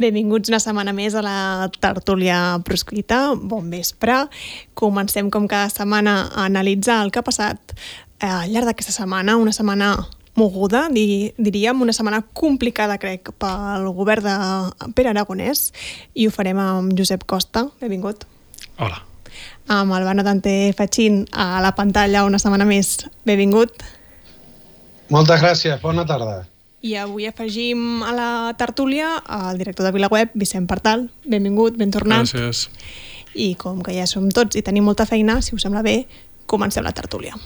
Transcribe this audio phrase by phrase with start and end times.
[0.00, 3.34] Benvinguts una setmana més a la tertúlia proscrita.
[3.36, 4.22] Bon vespre.
[4.78, 9.36] Comencem, com cada setmana, a analitzar el que ha passat eh, al llarg d'aquesta setmana,
[9.36, 9.92] una setmana
[10.40, 15.68] moguda, di, diríem, una setmana complicada, crec, pel govern de Pere Aragonès,
[16.16, 17.66] i ho farem amb Josep Costa.
[17.82, 18.24] Benvingut.
[18.78, 19.02] Hola.
[19.70, 22.96] Amb Albano Dante Fachin a la pantalla una setmana més.
[23.28, 23.84] Benvingut.
[25.12, 26.46] Moltes gràcies, bona tarda.
[26.80, 31.10] I avui afegim a la tertúlia el director de VilaWeb, Vicent Partal.
[31.28, 32.24] Benvingut, ben tornat.
[32.24, 32.70] Gràcies.
[33.36, 36.06] I com que ja som tots i tenim molta feina, si us sembla bé,
[36.48, 37.36] comencem la tertúlia.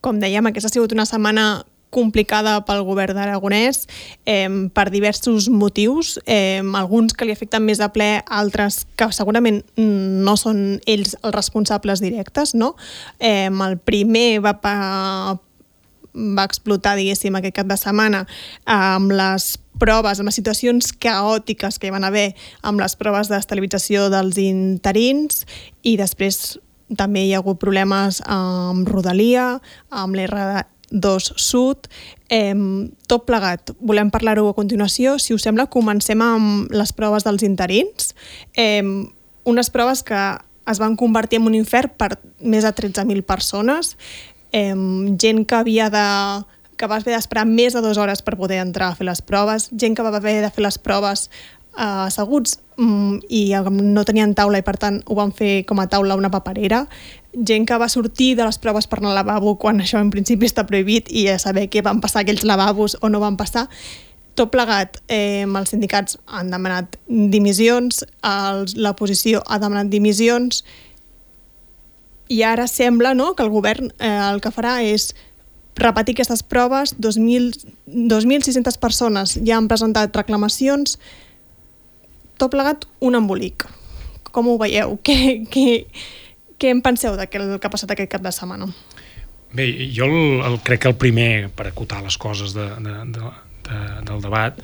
[0.00, 3.84] Com dèiem, aquesta ha sigut una setmana complicada pel govern d'Aragonès
[4.24, 9.62] eh, per diversos motius, eh, alguns que li afecten més a ple, altres que segurament
[9.76, 12.74] no són ells els responsables directes, no?
[13.18, 14.54] Eh, el primer va,
[16.14, 18.24] va explotar, diguéssim, aquest cap de setmana
[18.64, 22.30] amb les proves, amb les situacions caòtiques que hi van haver
[22.62, 25.46] amb les proves d'estabilització dels interins
[25.82, 26.58] i després
[26.98, 29.60] també hi ha hagut problemes amb Rodalia,
[29.90, 30.18] amb
[30.90, 31.88] l'R2 Sud,
[32.28, 32.54] eh,
[33.06, 33.72] tot plegat.
[33.80, 35.18] Volem parlar-ho a continuació.
[35.18, 38.14] Si us sembla, comencem amb les proves dels interins.
[38.54, 38.82] Eh,
[39.44, 40.20] unes proves que
[40.70, 43.96] es van convertir en un infern per més de 13.000 persones,
[44.52, 44.74] eh,
[45.18, 46.06] gent que havia de
[46.80, 49.68] que va haver d'esperar més de dues hores per poder entrar a fer les proves,
[49.76, 51.26] gent que va haver de fer les proves
[51.76, 55.88] eh, asseguts mm, i no tenien taula i per tant ho van fer com a
[55.92, 56.86] taula una paperera
[57.34, 60.48] gent que va sortir de les proves per anar al lavabo quan això en principi
[60.48, 63.68] està prohibit i a saber què van passar aquells lavabos o no van passar
[64.40, 68.04] tot plegat, eh, els sindicats han demanat dimissions,
[68.76, 70.62] l'oposició ha demanat dimissions
[72.30, 75.10] i ara sembla no, que el govern eh, el que farà és
[75.80, 80.98] repetir aquestes proves, 2.600 persones ja han presentat reclamacions,
[82.38, 83.66] tot plegat un embolic.
[84.30, 84.96] Com ho veieu?
[85.06, 85.84] Què, què,
[86.60, 88.68] què en penseu del que ha passat aquest cap de setmana?
[89.56, 89.66] Bé,
[89.96, 93.30] jo el, el, crec que el primer, per acotar les coses de, de, de,
[93.66, 94.60] de, del debat,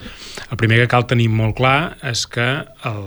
[0.47, 2.47] el primer que cal tenir molt clar és que
[2.91, 3.01] el,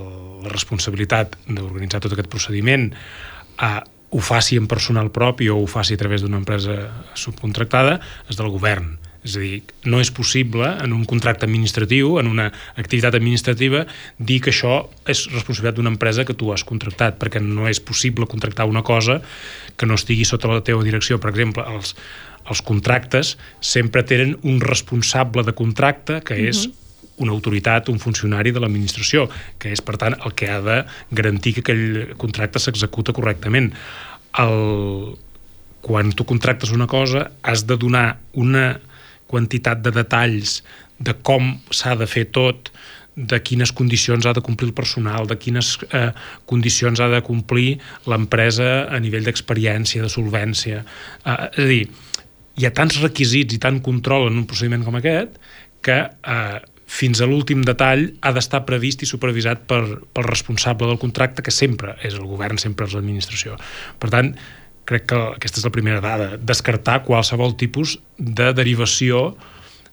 [0.43, 3.79] la responsabilitat d'organitzar tot aquest procediment eh,
[4.09, 6.81] ho faci en personal propi o ho faci a través d'una empresa
[7.13, 8.97] subcontractada és del govern
[9.29, 13.85] és a dir, no és possible en un contracte administratiu, en una activitat administrativa,
[14.17, 18.27] dir que això és responsabilitat d'una empresa que tu has contractat, perquè no és possible
[18.29, 19.21] contractar una cosa
[19.77, 21.21] que no estigui sota la teva direcció.
[21.21, 21.95] Per exemple, els,
[22.49, 26.87] els contractes sempre tenen un responsable de contracte que és uh -huh
[27.19, 29.29] una autoritat, un funcionari de l'administració,
[29.59, 30.77] que és, per tant, el que ha de
[31.11, 33.73] garantir que aquell contracte s'executa correctament.
[34.39, 35.17] El...
[35.79, 38.81] Quan tu contractes una cosa, has de donar una
[39.29, 40.59] quantitat de detalls
[40.99, 42.71] de com s'ha de fer tot,
[43.19, 46.11] de quines condicions ha de complir el personal, de quines eh,
[46.47, 50.83] condicions ha de complir l'empresa a nivell d'experiència, de solvència.
[51.25, 51.81] Eh, és a dir,
[52.59, 55.35] hi ha tants requisits i tant control en un procediment com aquest
[55.83, 59.83] que eh, fins a l'últim detall ha d'estar previst i supervisat per,
[60.15, 63.59] pel responsable del contracte, que sempre és el govern, sempre és l'administració.
[64.01, 64.33] Per tant,
[64.89, 69.29] crec que aquesta és la primera dada, descartar qualsevol tipus de derivació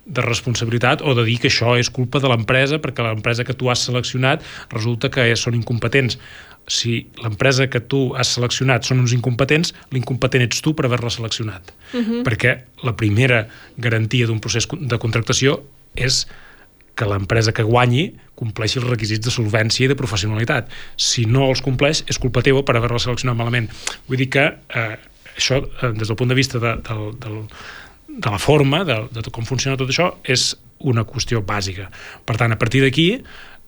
[0.06, 3.70] de responsabilitat o de dir que això és culpa de l'empresa perquè l'empresa que tu
[3.72, 6.18] has seleccionat resulta que són incompetents.
[6.70, 11.74] Si l'empresa que tu has seleccionat són uns incompetents, l'incompetent ets tu per haver-la seleccionat.
[11.92, 12.22] Uh -huh.
[12.26, 13.46] Perquè la primera
[13.76, 15.62] garantia d'un procés de contractació
[15.94, 16.26] és
[16.96, 18.06] que l'empresa que guanyi
[18.38, 20.70] compleixi els requisits de solvència i de professionalitat.
[20.96, 23.68] Si no els compleix, és culpa teva per haver-la seleccionat malament.
[24.08, 24.94] Vull dir que eh,
[25.36, 27.42] això, eh, des del punt de vista de, de, de,
[28.08, 30.54] de la forma, de, de com funciona tot això, és
[30.88, 31.90] una qüestió bàsica.
[32.24, 33.08] Per tant, a partir d'aquí,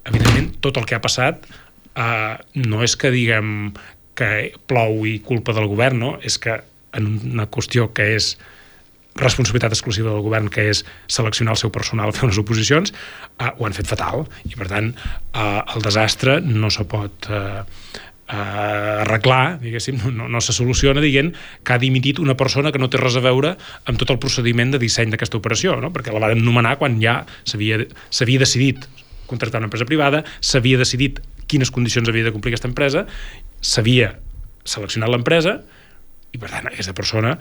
[0.08, 2.34] evidentment, tot el que ha passat eh,
[2.64, 3.72] no és que diguem
[4.18, 4.30] que
[4.66, 6.14] plou i culpa del govern, no?
[6.24, 6.56] és que
[6.96, 8.32] en una qüestió que és
[9.20, 12.94] responsabilitat exclusiva del govern, que és seleccionar el seu personal, fer unes oposicions,
[13.38, 14.26] eh, ho han fet fatal.
[14.46, 14.92] I, per tant,
[15.34, 17.64] eh, el desastre no se pot eh,
[18.28, 21.32] eh, arreglar, diguéssim, no, no se soluciona dient
[21.64, 23.54] que ha dimitit una persona que no té res a veure
[23.88, 25.92] amb tot el procediment de disseny d'aquesta operació, no?
[25.94, 28.88] perquè la van nomenar quan ja s'havia decidit
[29.28, 33.06] contractar una empresa privada, s'havia decidit quines condicions havia de complir aquesta empresa,
[33.60, 34.14] s'havia
[34.68, 35.58] seleccionat l'empresa
[36.32, 37.36] i per tant aquesta persona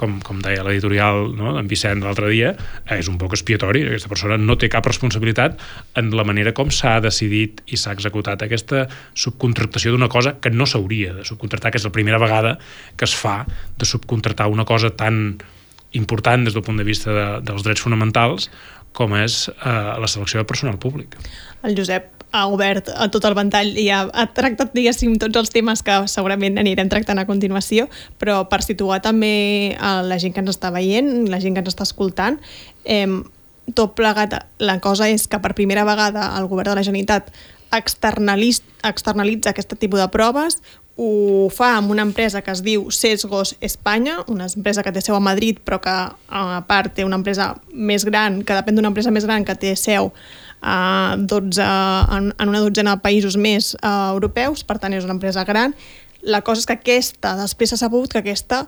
[0.00, 2.52] com, com deia l'editorial no, d'en Vicent l'altre dia,
[2.96, 3.84] és un poc expiatori.
[3.86, 5.60] Aquesta persona no té cap responsabilitat
[6.00, 10.66] en la manera com s'ha decidit i s'ha executat aquesta subcontractació d'una cosa que no
[10.66, 12.56] s'hauria de subcontractar, que és la primera vegada
[12.96, 13.42] que es fa
[13.78, 15.38] de subcontractar una cosa tan
[15.92, 18.48] important des del punt de vista de, dels drets fonamentals
[18.96, 21.16] com és eh, la selecció de personal públic.
[21.64, 25.52] El Josep ha obert a tot el ventall i ha, ha tractat, diguéssim, tots els
[25.52, 27.88] temes que segurament anirem tractant a continuació,
[28.18, 31.72] però per situar també a la gent que ens està veient, la gent que ens
[31.74, 32.40] està escoltant,
[32.84, 33.06] eh,
[33.76, 37.30] tot plegat, la cosa és que per primera vegada el govern de la Generalitat
[37.72, 40.58] externalitza, externalitza aquest tipus de proves,
[40.96, 45.16] ho fa amb una empresa que es diu Sesgos Espanya, una empresa que té seu
[45.16, 49.10] a Madrid però que a part té una empresa més gran, que depèn d'una empresa
[49.10, 50.12] més gran que té seu
[50.62, 55.16] a 12, en, en una dotzena de països més uh, europeus, per tant és una
[55.18, 55.74] empresa gran.
[56.22, 58.64] La cosa és que aquesta, després s'ha sabut que aquesta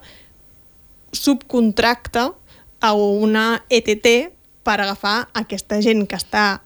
[1.15, 2.33] subcontracta
[2.83, 4.35] a una ETT
[4.67, 6.65] per agafar aquesta gent que està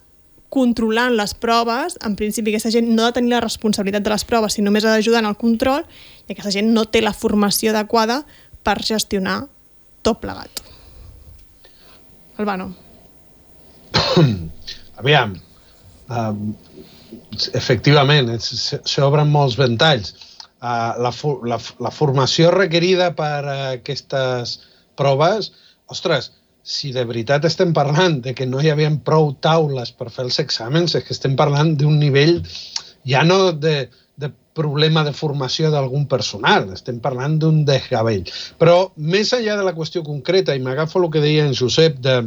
[0.48, 4.24] controlant les proves, en principi aquesta gent no ha de tenir la responsabilitat de les
[4.24, 5.84] proves, sinó només ha d'ajudar en el control,
[6.24, 8.22] i aquesta gent no té la formació adequada
[8.64, 9.42] per gestionar
[10.02, 10.64] tot plegat.
[12.38, 12.72] Albano.
[14.98, 15.36] Aviam,
[16.10, 16.40] um,
[17.54, 20.14] efectivament, s'obren molts ventalls.
[20.58, 21.12] Uh, la,
[21.46, 24.56] la, la formació requerida per uh, aquestes
[24.98, 25.52] proves,
[25.86, 26.32] ostres,
[26.68, 30.40] si de veritat estem parlant de que no hi havia prou taules per fer els
[30.42, 32.42] exàmens, és que estem parlant d'un nivell
[33.08, 33.88] ja no de,
[34.20, 38.26] de problema de formació d'algun personal, estem parlant d'un desgavell.
[38.60, 42.18] Però més enllà de la qüestió concreta, i m'agafo el que deia en Josep, de,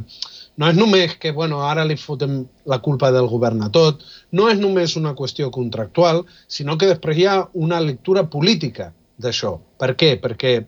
[0.57, 4.50] no és només que bueno, ara li fotem la culpa del govern a tot, no
[4.51, 9.59] és només una qüestió contractual, sinó que després hi ha una lectura política d'això.
[9.80, 10.19] Per què?
[10.21, 10.65] Perquè,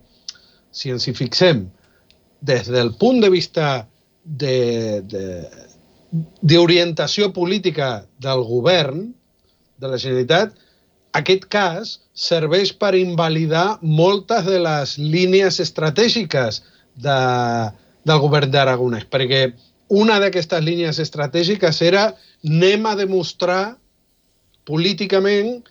[0.71, 1.69] si ens hi fixem,
[2.44, 3.88] des del punt de vista
[4.24, 9.13] d'orientació de, de, política del govern
[9.79, 10.56] de la Generalitat,
[11.13, 16.63] aquest cas serveix per invalidar moltes de les línies estratègiques
[16.95, 17.18] de,
[18.07, 19.51] del govern d'Aragonès, perquè
[19.94, 22.07] una d'aquestes línies estratègiques era
[22.48, 23.78] anem a demostrar
[24.66, 25.62] políticament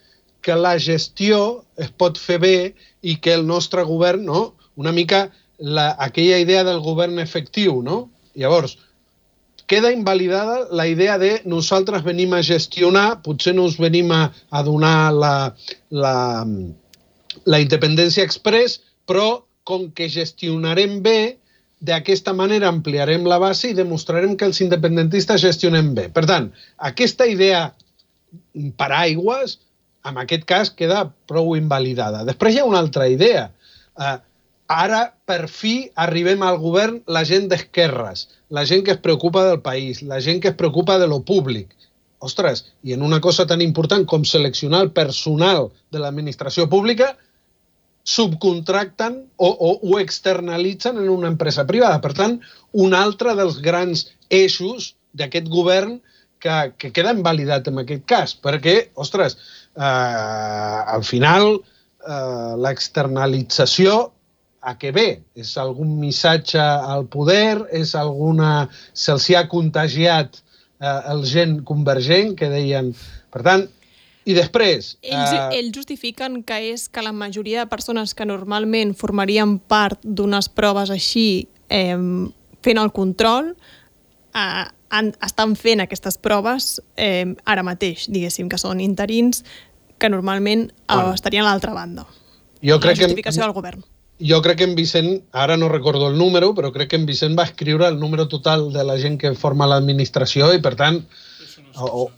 [0.43, 2.57] que la gestió es pot fer bé
[3.03, 5.29] i que el nostre govern, no, una mica
[5.59, 8.11] la, aquella idea del govern efectiu, no?
[8.39, 8.77] Llavors,
[9.71, 14.63] queda invalidada la idea de nosaltres venim a gestionar, potser no us venim a, a
[14.67, 15.35] donar la,
[15.91, 16.17] la,
[17.47, 21.39] la independència express, però com que gestionarem bé,
[21.83, 26.09] d'aquesta manera ampliarem la base i demostrarem que els independentistes gestionem bé.
[26.15, 26.51] Per tant,
[26.91, 27.69] aquesta idea
[28.79, 29.59] paraigües,
[30.09, 32.23] en aquest cas, queda prou invalidada.
[32.29, 33.49] Després hi ha una altra idea.
[33.99, 34.19] Uh,
[34.73, 39.61] Ara, per fi, arribem al govern la gent d'esquerres, la gent que es preocupa del
[39.61, 41.75] país, la gent que es preocupa de lo públic.
[42.25, 47.11] Ostres, i en una cosa tan important com seleccionar el personal de l'administració pública,
[48.05, 52.01] subcontracten o, o ho externalitzen en una empresa privada.
[52.03, 52.39] Per tant,
[52.73, 56.01] un altre dels grans eixos d'aquest govern
[56.43, 59.39] que, que queda invalidat en aquest cas, perquè, ostres,
[59.77, 64.11] eh, al final eh, l'externalització
[64.63, 65.09] a què ve?
[65.39, 67.67] És algun missatge al poder?
[67.75, 68.69] És alguna...
[68.95, 72.93] Se'ls ha contagiat eh, el gent convergent, que deien...
[73.33, 73.67] Per tant,
[74.25, 74.97] i després...
[75.03, 75.59] Ells, eh...
[75.59, 80.93] ells justifiquen que és que la majoria de persones que normalment formarien part d'unes proves
[80.95, 81.99] així eh,
[82.63, 88.83] fent el control eh, han, estan fent aquestes proves eh, ara mateix, diguéssim, que són
[88.85, 89.43] interins
[89.99, 91.17] que normalment eh, bueno.
[91.17, 92.07] estarien a l'altra banda.
[92.63, 93.49] Jo crec la justificació que...
[93.49, 93.83] del govern
[94.23, 97.35] jo crec que en Vicent, ara no recordo el número, però crec que en Vicent
[97.39, 101.03] va escriure el número total de la gent que forma l'administració i, per tant...
[101.75, 102.11] O...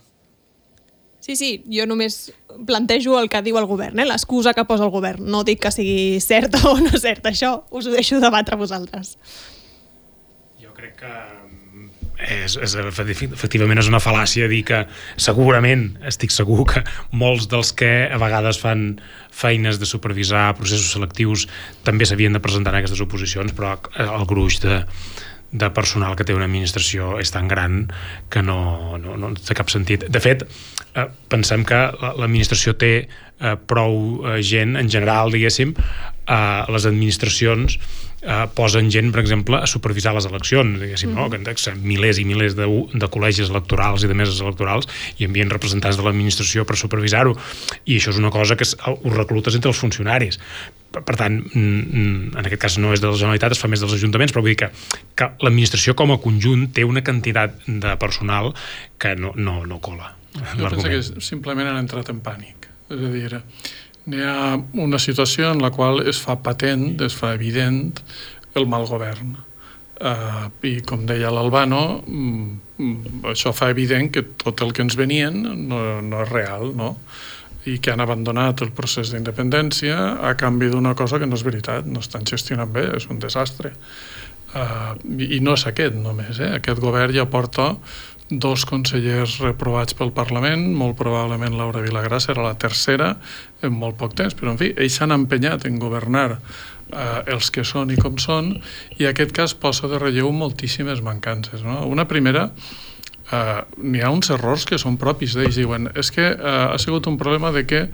[1.25, 2.29] Sí, sí, jo només
[2.67, 4.05] plantejo el que diu el govern, eh?
[4.05, 5.25] l'excusa que posa el govern.
[5.25, 9.15] No dic que sigui cert o no cert, això us ho deixo debatre vosaltres.
[10.61, 11.15] Jo crec que
[12.21, 14.83] és, és, efectivament és una fal·làcia dir que
[15.17, 18.85] segurament, estic segur que molts dels que a vegades fan
[19.33, 21.49] feines de supervisar processos selectius
[21.83, 24.83] també s'havien de presentar en aquestes oposicions, però el gruix de,
[25.55, 27.85] de personal que té una administració és tan gran
[28.33, 30.07] que no, no, no té cap sentit.
[30.11, 30.43] De fet,
[30.95, 35.75] eh, pensem que l'administració té eh, prou eh, gent, en general, diguéssim,
[36.25, 36.41] a
[36.73, 37.77] les administracions
[38.25, 41.15] eh, posen gent, per exemple, a supervisar les eleccions, diguéssim, mm.
[41.15, 41.55] no?
[41.55, 44.89] que milers i milers de, de col·legis electorals i de meses electorals
[45.19, 47.35] i envien representants de l'administració per supervisar-ho.
[47.85, 50.41] I això és una cosa que ho reclutes entre els funcionaris
[50.95, 54.31] per tant, en aquest cas no és de la Generalitat, es fa més dels ajuntaments,
[54.31, 54.69] però vull dir que,
[55.17, 58.53] que l'administració com a conjunt té una quantitat de personal
[59.01, 60.13] que no, no, no cola.
[60.55, 62.69] Jo penso que simplement han entrat en pànic.
[62.91, 63.41] És a dir,
[64.05, 68.01] n'hi ha una situació en la qual es fa patent, es fa evident
[68.55, 69.35] el mal govern.
[69.95, 75.37] Uh, I com deia l'Albano, mm, això fa evident que tot el que ens venien
[75.69, 76.95] no, no és real, no?
[77.65, 81.87] i que han abandonat el procés d'independència a canvi d'una cosa que no és veritat,
[81.89, 83.71] no estan gestionant bé, és un desastre.
[84.55, 86.51] Uh, I no és aquest només, eh?
[86.59, 87.73] aquest govern ja porta
[88.29, 93.11] dos consellers reprovats pel Parlament, molt probablement Laura Vilagrà serà la tercera
[93.61, 97.65] en molt poc temps, però en fi, ells s'han empenyat en governar eh, els que
[97.67, 98.55] són i com són,
[98.97, 101.61] i aquest cas posa de relleu moltíssimes mancances.
[101.65, 101.83] No?
[101.85, 102.49] Una primera,
[103.31, 107.05] eh, n'hi ha uns errors que són propis d'ells, diuen, és que eh, ha sigut
[107.11, 107.85] un problema de que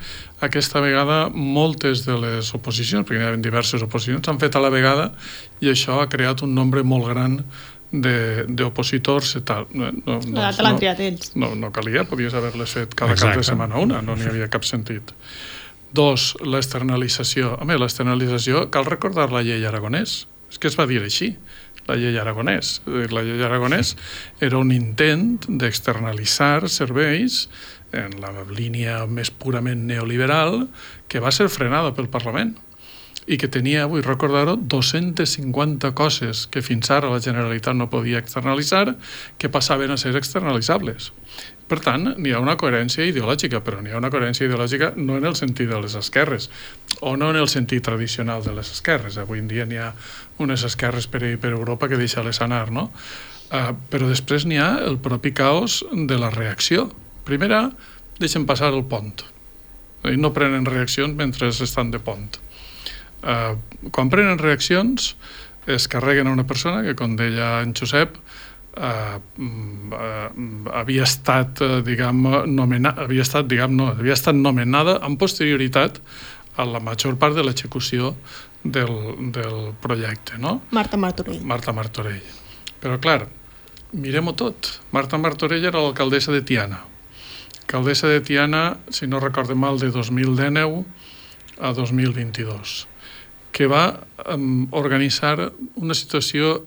[0.47, 4.71] aquesta vegada moltes de les oposicions, perquè hi ha diverses oposicions, s'han fet a la
[4.73, 5.11] vegada
[5.59, 7.41] i això ha creat un nombre molt gran
[7.91, 9.67] d'opositors i tal.
[9.75, 11.33] No, no, no, l'han triat ells.
[11.35, 13.35] No, no calia, podies haver-les fet cada Exacte.
[13.35, 15.11] cap de setmana una, no n'hi havia cap sentit.
[15.91, 17.57] Dos, l'externalització.
[17.59, 20.21] Home, l'externalització, cal recordar la llei aragonès.
[20.51, 21.33] És que es va dir així,
[21.87, 22.79] la llei aragonès.
[22.87, 23.95] La llei aragonès
[24.43, 27.45] era un intent d'externalitzar serveis
[27.91, 30.65] en la línia més purament neoliberal
[31.11, 32.55] que va ser frenada pel Parlament
[33.29, 38.95] i que tenia, vull recordar-ho, 250 coses que fins ara la Generalitat no podia externalitzar
[39.37, 41.11] que passaven a ser externalitzables.
[41.71, 45.29] Per tant, n'hi ha una coherència ideològica, però n'hi ha una coherència ideològica no en
[45.29, 46.49] el sentit de les esquerres,
[46.99, 49.15] o no en el sentit tradicional de les esquerres.
[49.21, 49.93] Avui en dia n'hi ha
[50.43, 52.89] unes esquerres per, per Europa que deixa-les anar, no?
[53.51, 56.89] Uh, però després n'hi ha el propi caos de la reacció.
[57.27, 57.69] Primera,
[58.19, 59.23] deixen passar el pont.
[60.03, 62.40] I no prenen reaccions mentre estan de pont
[63.23, 63.55] eh,
[63.91, 65.15] quan prenen reaccions
[65.67, 68.17] es carreguen a una persona que, com deia en Josep,
[68.77, 70.29] eh, eh,
[70.73, 76.01] havia estat, eh, diguem, nomenada, havia estat, diguem, no, havia estat nomenada amb posterioritat
[76.57, 78.15] a la major part de l'execució
[78.63, 80.59] del, del projecte, no?
[80.71, 81.41] Marta Martorell.
[81.41, 82.23] Marta Martorell.
[82.81, 83.25] Però, clar,
[83.93, 84.73] mirem-ho tot.
[84.91, 86.81] Marta Martorell era l'alcaldessa de Tiana.
[87.61, 90.83] Alcaldessa de Tiana, si no recordem mal, de 2019
[91.61, 92.90] a 2022
[93.51, 93.85] que va
[94.31, 96.61] um, organitzar una situació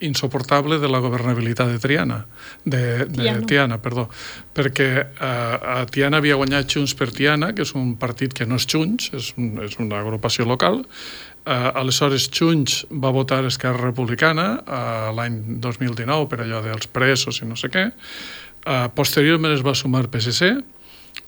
[0.00, 2.26] insoportable de la governabilitat de Triana,
[2.64, 3.46] de, de Tiana.
[3.48, 4.06] Tiana, perdó,
[4.52, 8.60] perquè uh, a Tiana havia guanyat Junts per Tiana, que és un partit que no
[8.60, 14.48] és Junts, és, un, és una agrupació local, uh, aleshores Junts va votar Esquerra Republicana
[14.60, 19.76] uh, l'any 2019 per allò dels presos i no sé què, uh, posteriorment es va
[19.78, 20.58] sumar PSC,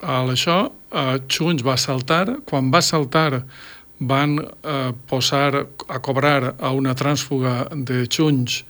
[0.05, 3.43] a això uh, Junts va saltar, quan va saltar
[3.99, 8.63] van eh, posar a cobrar a una trànsfuga de Junts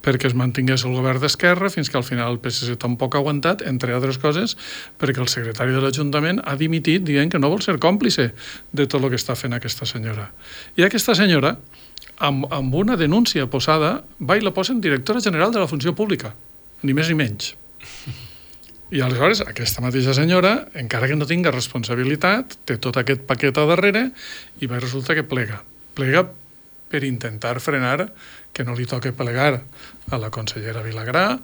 [0.00, 3.64] perquè es mantingués el govern d'Esquerra fins que al final el PSC tampoc ha aguantat,
[3.68, 4.56] entre altres coses,
[5.00, 8.30] perquè el secretari de l'Ajuntament ha dimitit dient que no vol ser còmplice
[8.72, 10.30] de tot el que està fent aquesta senyora.
[10.80, 11.56] I aquesta senyora,
[12.16, 15.94] amb, amb una denúncia posada, va i la posa en directora general de la Funció
[15.96, 16.34] Pública,
[16.82, 17.54] ni més ni menys.
[18.90, 23.66] I aleshores aquesta mateixa senyora, encara que no tinga responsabilitat, té tot aquest paquet a
[23.68, 24.08] darrere
[24.58, 25.60] i va resulta que plega.
[25.94, 26.24] Plega
[26.90, 28.08] per intentar frenar
[28.50, 29.60] que no li toque plegar
[30.10, 31.38] a la consellera Vilagrà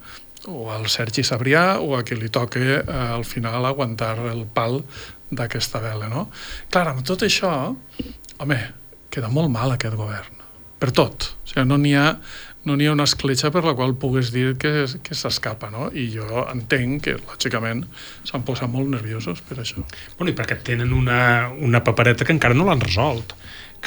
[0.51, 4.81] o al Sergi Sabrià o a qui li toque eh, al final aguantar el pal
[5.31, 6.27] d'aquesta vela, no?
[6.71, 7.53] Clar, amb tot això,
[8.43, 8.59] home,
[9.11, 10.43] queda molt mal aquest govern.
[10.83, 11.31] Per tot.
[11.47, 12.11] O sigui, no n'hi ha
[12.67, 14.73] no n'hi ha una escletxa per la qual pugues dir que,
[15.07, 15.87] que s'escapa, no?
[15.95, 17.85] I jo entenc que, lògicament,
[18.27, 19.85] s'han posat molt nerviosos per això.
[20.19, 21.21] Bueno, i perquè tenen una,
[21.63, 23.37] una papereta que encara no l'han resolt,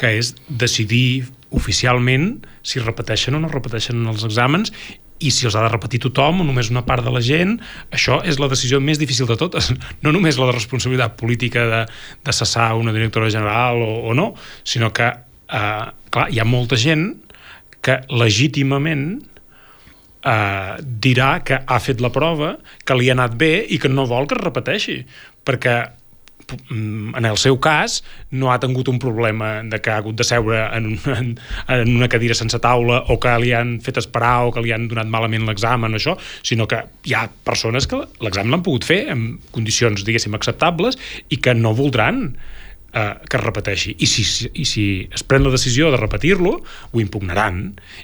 [0.00, 2.32] que és decidir oficialment
[2.64, 4.72] si repeteixen o no repeteixen els exàmens
[5.20, 7.58] i si els ha de repetir tothom o només una part de la gent,
[7.92, 9.74] això és la decisió més difícil de totes.
[10.04, 11.80] No només la de responsabilitat política de,
[12.24, 14.30] de cessar una directora general o, o no,
[14.64, 17.10] sinó que, eh, clar, hi ha molta gent
[17.84, 19.20] que legítimament
[20.24, 24.08] eh, dirà que ha fet la prova, que li ha anat bé i que no
[24.08, 24.98] vol que es repeteixi,
[25.46, 25.76] perquè
[26.68, 30.26] mm, en el seu cas no ha tingut un problema de que ha hagut de
[30.26, 31.34] seure en, en,
[31.68, 34.88] en una cadira sense taula o que li han fet esperar o que li han
[34.90, 39.38] donat malament l'examen això, sinó que hi ha persones que l'examen l'han pogut fer en
[39.54, 42.26] condicions, diguéssim, acceptables i que no voldran
[42.92, 43.96] eh, que es repeteixi.
[43.98, 46.56] I si, I si es pren la decisió de repetir-lo,
[46.92, 47.62] ho impugnaran.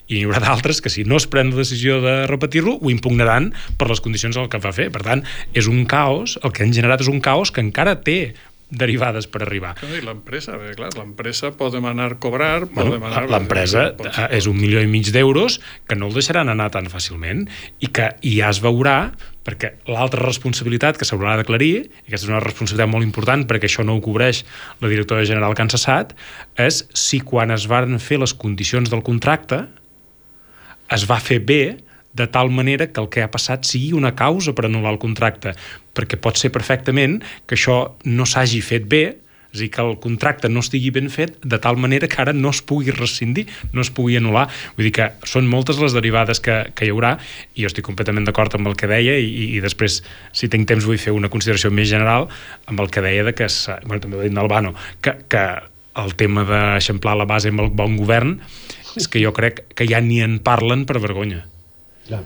[0.09, 3.53] I hi haurà d'altres que si no es pren la decisió de repetir-lo, ho impugnaran
[3.79, 4.91] per les condicions del que va fer.
[4.95, 5.25] Per tant,
[5.55, 8.35] és un caos, el que han generat és un caos que encara té
[8.71, 9.77] derivades per arribar.
[9.87, 13.25] I l'empresa, clar, l'empresa pot demanar cobrar, pot bueno, demanar...
[13.31, 13.87] L'empresa
[14.35, 17.47] és un milió i mig d'euros que no el deixaran anar tan fàcilment
[17.79, 18.99] i que ja es veurà
[19.47, 23.87] perquè l'altra responsabilitat que s'haurà d'aclarir, i aquesta és una responsabilitat molt important perquè això
[23.87, 24.43] no ho cobreix
[24.83, 26.17] la directora general que han cessat,
[26.59, 29.65] és si quan es van fer les condicions del contracte
[30.93, 31.77] es va fer bé
[32.17, 35.53] de tal manera que el que ha passat sigui una causa per anul·lar el contracte,
[35.95, 39.05] perquè pot ser perfectament que això no s'hagi fet bé,
[39.57, 42.35] és a dir, que el contracte no estigui ben fet de tal manera que ara
[42.37, 44.47] no es pugui rescindir, no es pugui anul·lar.
[44.77, 47.17] Vull dir que són moltes les derivades que, que hi haurà
[47.55, 50.03] i jo estic completament d'acord amb el que deia i, i després,
[50.37, 52.29] si tinc temps, vull fer una consideració més general
[52.69, 53.49] amb el que deia de que,
[53.87, 55.45] bueno, també ho ha dit Nalbano, que, que
[55.97, 58.37] el tema d'eixamplar la base amb el bon govern
[58.97, 61.45] és que jo crec que ja ni en parlen per vergonya.
[62.07, 62.21] Ja.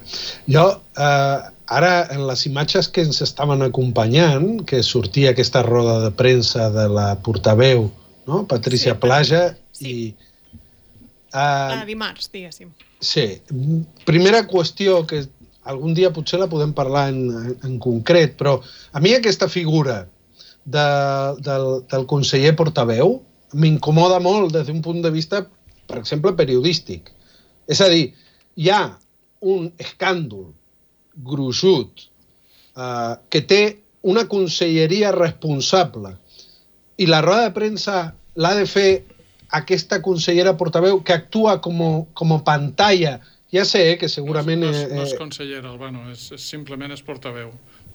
[0.50, 0.64] Jo,
[0.98, 1.38] eh,
[1.70, 6.88] ara, en les imatges que ens estaven acompanyant, que sortia aquesta roda de premsa de
[6.90, 7.86] la portaveu,
[8.26, 8.42] no?
[8.50, 9.90] Patricia sí, Plaja, sí.
[9.90, 10.08] i...
[11.30, 12.72] Eh, ah, dimarts, diguéssim.
[13.00, 13.26] Sí.
[14.04, 15.22] Primera qüestió que
[15.70, 18.58] algun dia potser la podem parlar en, en concret, però
[18.92, 20.02] a mi aquesta figura
[20.64, 20.86] de,
[21.46, 23.20] del, del conseller portaveu
[23.54, 25.44] m'incomoda molt des d'un punt de vista,
[25.86, 27.14] per exemple, periodístic.
[27.70, 28.08] És a dir,
[28.58, 28.88] hi ha
[29.40, 30.50] un escàndol
[31.14, 32.06] gruixut
[32.76, 33.62] eh, que té
[34.02, 36.14] una conselleria responsable
[37.00, 37.98] i la roda de premsa
[38.36, 38.90] l'ha de fer
[39.56, 43.18] aquesta consellera portaveu que actua com, com a pantalla.
[43.50, 44.62] Ja sé eh, que segurament...
[44.62, 47.50] No, no, és, no és consellera, Albano, és, és simplement és portaveu.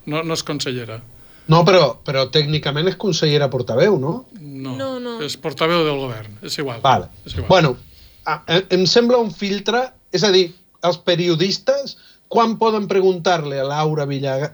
[0.05, 0.99] No, no és consellera.
[1.47, 4.15] No, però, però tècnicament és consellera portaveu, no?
[4.41, 5.19] No, no, no.
[5.23, 6.81] és portaveu del govern, és igual.
[6.83, 7.11] Vale.
[7.23, 7.47] És igual.
[7.53, 7.75] Bueno,
[8.73, 10.47] em sembla un filtre, és a dir,
[10.85, 11.95] els periodistes
[12.31, 14.53] quan poden preguntar-li a Laura Villaga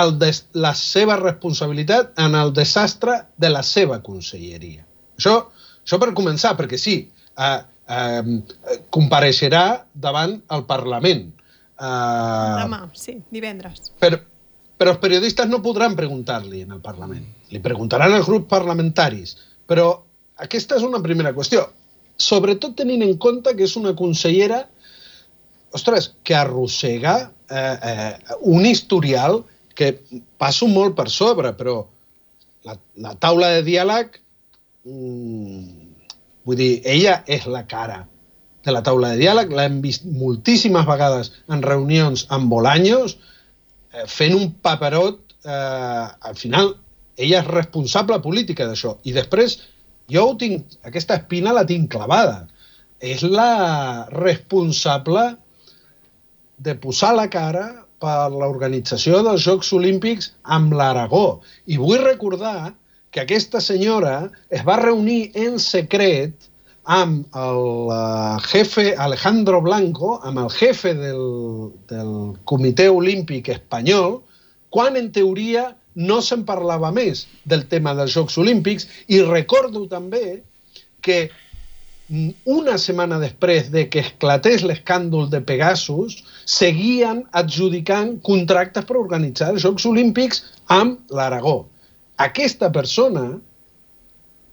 [0.00, 4.84] el des, la seva responsabilitat en el desastre de la seva conselleria.
[5.18, 5.34] Això,
[5.82, 6.96] això per començar, perquè sí,
[7.36, 7.60] eh,
[7.90, 8.22] eh,
[8.94, 11.26] compareixerà davant el Parlament.
[11.80, 13.90] Eh, Demà, sí, divendres.
[14.00, 14.20] Però,
[14.78, 17.26] però els periodistes no podran preguntar-li en el Parlament.
[17.50, 19.36] Li preguntaran als grups parlamentaris.
[19.66, 19.90] Però
[20.40, 21.66] aquesta és una primera qüestió.
[22.20, 24.64] Sobretot tenint en compte que és una consellera
[25.72, 29.42] ostres, que arrossega eh, eh, un historial
[29.74, 29.94] que
[30.38, 31.80] passo molt per sobre, però
[32.66, 34.18] la, la taula de diàleg,
[34.84, 35.62] mm,
[36.44, 38.02] vull dir, ella és la cara
[38.64, 43.16] de la taula de diàleg, l'hem vist moltíssimes vegades en reunions amb Bolaños,
[43.92, 46.74] eh, fent un paperot, eh, al final,
[47.16, 49.58] ella és responsable política d'això, i després
[50.12, 52.48] jo tinc, aquesta espina la tinc clavada,
[53.00, 55.24] és la responsable
[56.60, 57.66] de posar la cara
[58.00, 61.40] per l'organització dels Jocs Olímpics amb l'Aragó.
[61.66, 62.72] I vull recordar
[63.10, 66.48] que aquesta senyora es va reunir en secret
[66.90, 67.60] amb el
[67.92, 71.26] uh, jefe Alejandro Blanco, amb el jefe del,
[71.90, 72.14] del
[72.48, 74.20] Comitè Olímpic Espanyol,
[74.70, 80.40] quan en teoria no se'n parlava més del tema dels Jocs Olímpics i recordo també
[81.04, 81.28] que
[82.10, 89.62] una setmana després de que esclatés l'escàndol de Pegasus, seguien adjudicant contractes per organitzar els
[89.62, 90.42] Jocs Olímpics
[90.74, 91.68] amb l'Aragó.
[92.18, 93.38] Aquesta persona,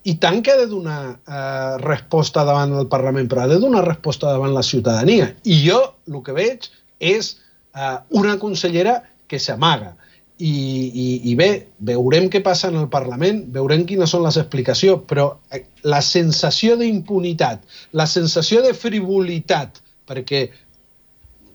[0.06, 3.84] i tant que ha de donar eh, resposta davant del Parlament, però ha de donar
[3.88, 5.34] resposta davant la ciutadania.
[5.44, 6.70] I jo el que veig
[7.02, 7.34] és
[7.74, 9.97] eh, una consellera que s'amaga
[10.38, 11.50] i, i, i bé,
[11.90, 16.78] veurem què passa en el Parlament, veurem quines són les explicacions, però eh, la sensació
[16.78, 17.64] d'impunitat,
[17.98, 20.46] la sensació de frivolitat, perquè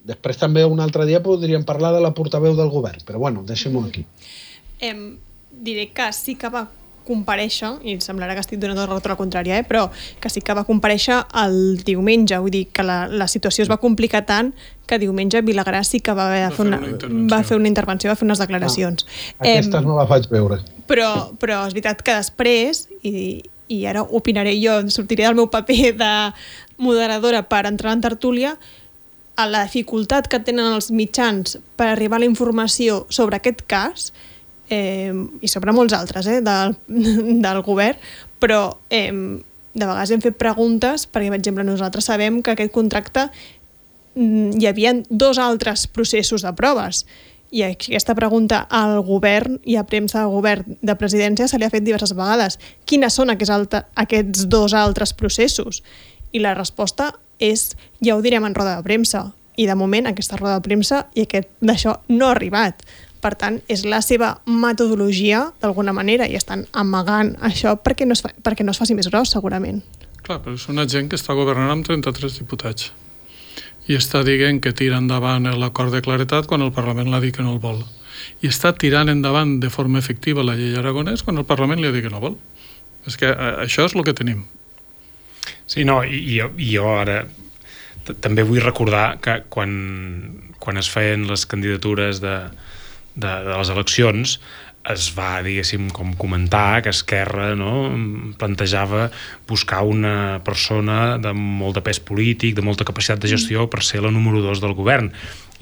[0.09, 3.85] després també un altre dia podríem parlar de la portaveu del govern, però bueno, deixem-ho
[3.87, 4.05] aquí.
[4.83, 4.97] Eh,
[5.53, 6.67] diré que sí que va
[7.07, 9.67] compareixer, i semblarà que estic donant la raó la contrària, eh?
[9.69, 9.89] però
[10.21, 13.81] que sí que va compareixer el diumenge, vull dir que la, la situació es va
[13.83, 14.53] complicar tant
[14.87, 18.19] que diumenge Vilagrà sí que va, va, fer, una, una va fer una intervenció, va
[18.19, 19.07] fer unes declaracions.
[19.39, 20.61] Ah, aquestes eh, no les vaig veure.
[20.91, 21.09] Però,
[21.41, 23.41] però és veritat que després, i,
[23.73, 26.13] i ara opinaré jo, sortiré del meu paper de
[26.83, 28.57] moderadora per entrar en tertúlia,
[29.37, 34.13] a la dificultat que tenen els mitjans per arribar a la informació sobre aquest cas,
[34.73, 35.13] eh,
[35.45, 36.77] i sobre molts altres eh, del,
[37.45, 37.99] del govern,
[38.41, 43.27] però eh, de vegades hem fet preguntes, perquè, per exemple, nosaltres sabem que aquest contracte
[44.15, 47.05] mm, hi havia dos altres processos de proves
[47.53, 51.73] I aquesta pregunta al govern i a premsa del govern de presidència se li ha
[51.73, 52.57] fet diverses vegades.
[52.89, 55.83] Quines són aquests, alta, aquests dos altres processos?
[56.33, 59.27] I la resposta és, ja ho direm en roda de premsa.
[59.61, 62.81] I de moment aquesta roda de premsa i aquest d'això no ha arribat.
[63.23, 68.25] Per tant, és la seva metodologia, d'alguna manera, i estan amagant això perquè no, es
[68.25, 69.79] fa, perquè no es faci més gros, segurament.
[70.23, 72.91] Clar, però és una gent que està governant amb 33 diputats
[73.91, 77.43] i està dient que tira endavant l'acord de claretat quan el Parlament l'ha dit que
[77.43, 77.81] no el vol.
[78.43, 81.95] I està tirant endavant de forma efectiva la llei aragonès quan el Parlament li ha
[81.95, 82.37] dit que no vol.
[83.07, 84.45] És que eh, això és el que tenim.
[85.67, 87.25] Sí, no, i, i, i jo ara
[88.23, 89.73] també vull recordar que quan,
[90.63, 92.37] quan es feien les candidatures de,
[93.15, 94.39] de, de les eleccions
[94.91, 97.93] es va, diguéssim, com comentar que Esquerra no,
[98.39, 99.07] plantejava
[99.47, 104.03] buscar una persona de molt de pes polític, de molta capacitat de gestió per ser
[104.03, 105.13] la número 2 del govern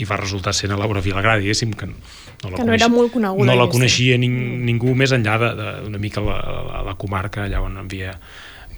[0.00, 1.98] i va resultar sent a Laura Vilagrà, diguéssim, que no,
[2.46, 3.50] la, que no era molt coneguda.
[3.50, 6.38] No la coneixia ning, ningú més enllà d'una mica la,
[6.70, 8.16] la, la comarca allà on havia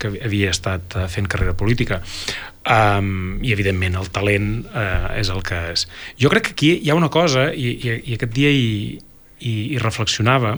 [0.00, 2.00] que havia estat eh, fent carrera política
[2.66, 5.87] um, i evidentment el talent uh, és el que és
[6.20, 8.98] jo crec que aquí hi ha una cosa i, i, i aquest dia hi,
[9.40, 10.57] hi, hi reflexionava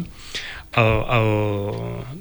[0.75, 1.29] el, el,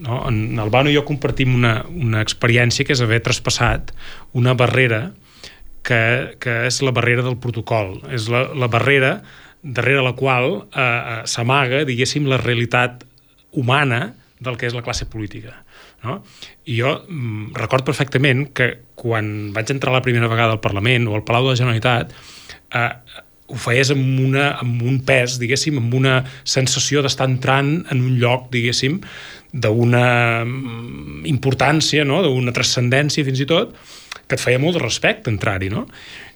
[0.06, 0.20] no?
[0.30, 3.96] en Albano i jo compartim una, una experiència que és haver traspassat
[4.38, 5.08] una barrera
[5.84, 6.04] que,
[6.40, 9.18] que és la barrera del protocol és la, la barrera
[9.64, 13.06] darrere la qual eh, uh, s'amaga, diguéssim, la realitat
[13.56, 15.62] humana del que és la classe política.
[16.04, 16.20] No?
[16.68, 21.16] I jo mm, record perfectament que quan vaig entrar la primera vegada al Parlament o
[21.16, 22.12] al Palau de la Generalitat
[22.76, 22.90] eh,
[23.54, 28.18] ho feies amb, una, amb un pes, diguéssim, amb una sensació d'estar entrant en un
[28.22, 29.00] lloc, diguéssim,
[29.54, 30.06] d'una
[30.46, 32.22] mm, importància, no?
[32.26, 33.76] d'una transcendència fins i tot,
[34.28, 35.86] que et feia molt de respecte entrar-hi, no?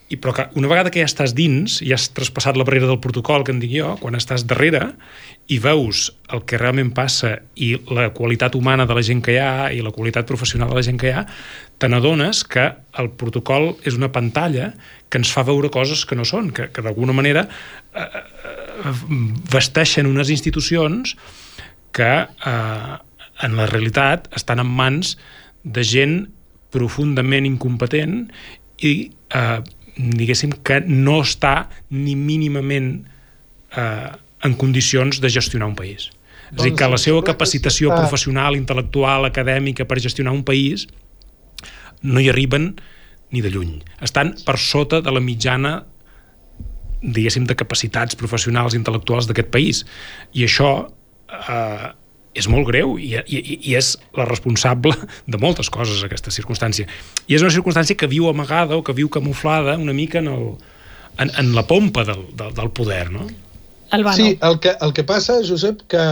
[0.07, 3.01] I, però que una vegada que ja estàs dins, ja has traspassat la barrera del
[3.03, 4.93] protocol, que en dic jo, quan estàs darrere
[5.51, 9.41] i veus el que realment passa i la qualitat humana de la gent que hi
[9.43, 11.25] ha i la qualitat professional de la gent que hi ha,
[11.77, 12.69] te n'adones que
[13.03, 14.71] el protocol és una pantalla
[15.11, 18.95] que ens fa veure coses que no són, que, que d'alguna manera eh, eh,
[19.51, 21.17] vesteixen unes institucions
[21.95, 22.95] que eh,
[23.43, 25.17] en la realitat estan en mans
[25.63, 26.19] de gent
[26.71, 28.27] profundament incompetent
[28.83, 28.93] i
[29.35, 29.59] eh,
[29.97, 32.91] diguéssim que no està ni mínimament
[33.75, 34.11] eh,
[34.45, 36.11] en condicions de gestionar un país.
[36.47, 38.03] Doncs, és a dir, que la seva capacitació està...
[38.05, 40.87] professional, intel·lectual, acadèmica per gestionar un país
[42.01, 42.75] no hi arriben
[43.33, 43.79] ni de lluny.
[44.05, 45.79] Estan per sota de la mitjana
[47.01, 49.83] diguéssim, de capacitats professionals i intel·lectuals d'aquest país.
[50.33, 50.71] I això
[51.29, 51.87] eh,
[52.37, 54.95] és molt greu i, i, i és la responsable
[55.31, 56.87] de moltes coses aquesta circumstància.
[57.27, 60.47] I és una circumstància que viu amagada o que viu camuflada una mica en, el,
[61.17, 63.27] en, en la pompa del, del, del poder, no?
[63.89, 64.17] Albano.
[64.17, 66.03] Sí, el que, el que passa, Josep, que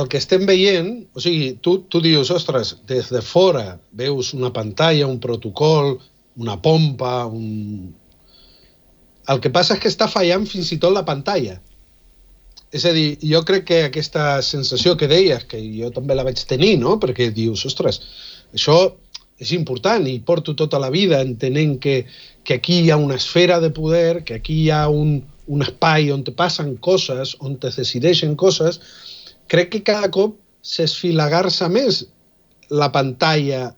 [0.00, 4.52] el que estem veient, o sigui, tu, tu dius, ostres, des de fora veus una
[4.54, 5.96] pantalla, un protocol,
[6.38, 7.90] una pompa, un...
[9.30, 11.58] El que passa és que està fallant fins i tot la pantalla.
[12.70, 16.38] És a dir, jo crec que aquesta sensació que deies, que jo també la vaig
[16.46, 16.98] tenir, no?
[17.02, 17.98] perquè dius, ostres,
[18.54, 18.76] això
[19.40, 22.04] és important i porto tota la vida entenent que,
[22.44, 25.16] que aquí hi ha una esfera de poder, que aquí hi ha un,
[25.50, 28.78] un espai on te passen coses, on te decideixen coses,
[29.50, 32.04] crec que cada cop s'esfilagar-se més
[32.70, 33.72] la pantalla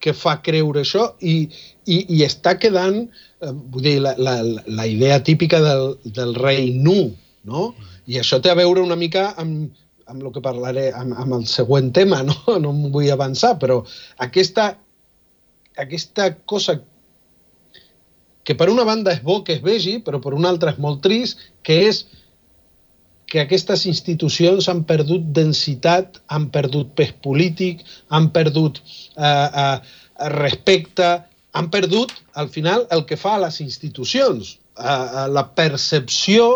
[0.00, 1.50] que fa creure això i,
[1.84, 3.02] i, i està quedant,
[3.42, 7.10] eh, vull dir, la, la, la idea típica del, del rei nu,
[7.44, 7.68] no?
[7.74, 9.70] Mm i això té a veure una mica amb,
[10.08, 13.82] amb el que parlaré, amb, amb el següent tema, no, no em vull avançar, però
[14.24, 14.70] aquesta,
[15.76, 16.80] aquesta cosa
[18.48, 21.02] que per una banda és bo que es vegi, però per una altra és molt
[21.04, 22.06] trist, que és
[23.28, 29.76] que aquestes institucions han perdut densitat, han perdut pes polític, han perdut eh, eh,
[30.32, 31.10] respecte,
[31.52, 36.48] han perdut, al final, el que fa a les institucions, eh, la percepció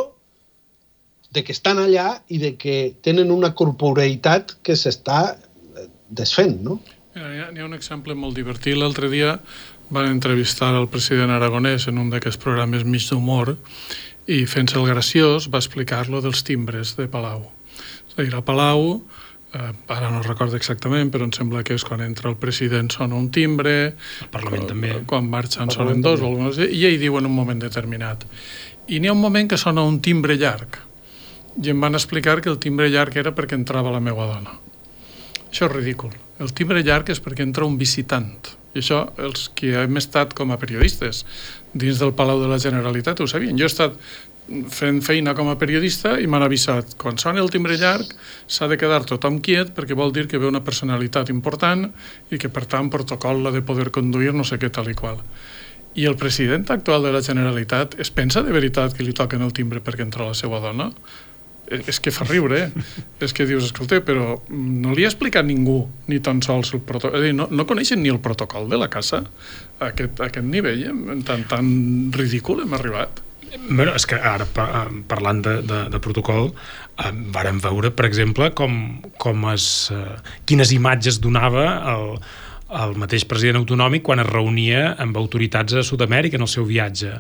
[1.32, 6.78] de que estan allà i de que tenen una corporeïtat que s'està eh, desfent, no?
[7.16, 8.76] Hi ha, hi ha un exemple molt divertit.
[8.76, 9.38] L'altre dia
[9.92, 13.56] van entrevistar el president aragonès en un d'aquests programes mig d'humor
[14.30, 17.44] i fent-se el graciós va explicar-lo dels timbres de Palau.
[18.08, 19.02] És a dir, a Palau,
[19.52, 23.18] eh, ara no recordo exactament, però em sembla que és quan entra el president sona
[23.18, 23.74] un timbre,
[24.22, 24.94] el Parlament quan, també.
[25.08, 28.24] quan marxen sonen dos, o alguna cosa, i ell diu en un moment determinat.
[28.88, 30.80] I n'hi ha un moment que sona un timbre llarg,
[31.60, 34.56] i em van explicar que el timbre llarg era perquè entrava la meva dona.
[35.50, 36.12] Això és ridícul.
[36.40, 38.32] El timbre llarg és perquè entra un visitant.
[38.72, 41.26] I això, els que hem estat com a periodistes
[41.76, 43.58] dins del Palau de la Generalitat ho sabien.
[43.60, 43.98] Jo he estat
[44.72, 48.08] fent feina com a periodista i m'han avisat, quan sona el timbre llarg
[48.50, 51.86] s'ha de quedar tothom quiet perquè vol dir que ve una personalitat important
[52.30, 55.20] i que per tant protocol l'ha de poder conduir no sé què tal i qual.
[55.94, 59.52] I el president actual de la Generalitat es pensa de veritat que li toquen el
[59.52, 60.90] timbre perquè entra la seva dona?
[61.72, 62.84] Eh, és que fa riure, eh?
[63.24, 65.80] és que dius, escolta, però no li ha explicat ningú
[66.10, 68.90] ni tan sols el protocol, és dir, no, no coneixen ni el protocol de la
[68.92, 69.22] casa
[69.78, 71.18] a aquest, a aquest nivell, eh?
[71.28, 71.68] tan, tan
[72.14, 73.22] ridícul hem arribat.
[73.52, 74.46] Bueno, és que ara,
[75.08, 76.52] parlant de, de, de protocol,
[76.96, 78.78] eh, vàrem veure, per exemple, com,
[79.20, 80.16] com es, eh,
[80.48, 82.06] quines imatges donava el,
[82.82, 87.18] el mateix president autonòmic quan es reunia amb autoritats a Sud-amèrica en el seu viatge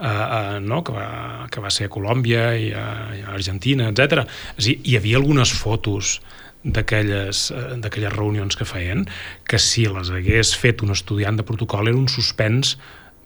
[0.00, 0.82] uh, no?
[0.82, 2.86] que, va, que va ser a Colòmbia i a,
[3.16, 4.24] i a Argentina, etc.
[4.60, 6.18] Hi havia algunes fotos
[6.60, 7.46] d'aquelles
[7.80, 9.06] d'aquelles reunions que feien
[9.48, 12.74] que si les hagués fet un estudiant de protocol era un suspens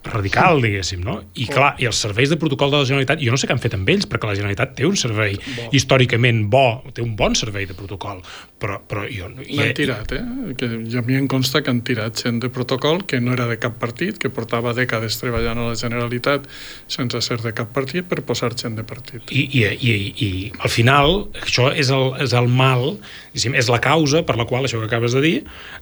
[0.04, 1.16] radical, diguéssim, no?
[1.40, 3.62] I clar, i els serveis de protocol de la Generalitat, jo no sé què han
[3.62, 5.68] fet amb ells, perquè la Generalitat té un servei bo.
[5.76, 8.20] històricament bo, té un bon servei de protocol,
[8.60, 9.30] però, però jo...
[9.32, 10.54] L'han tirat, eh?
[10.60, 13.48] Que ja a mi em consta que han tirat gent de protocol que no era
[13.48, 16.48] de cap partit, que portava dècades treballant a la Generalitat
[16.90, 19.24] sense ser de cap partit per posar gent de partit.
[19.32, 19.94] I, i, i,
[20.26, 22.98] i al final, això és el, és el mal,
[23.34, 25.36] és la causa per la qual, això que acabes de dir,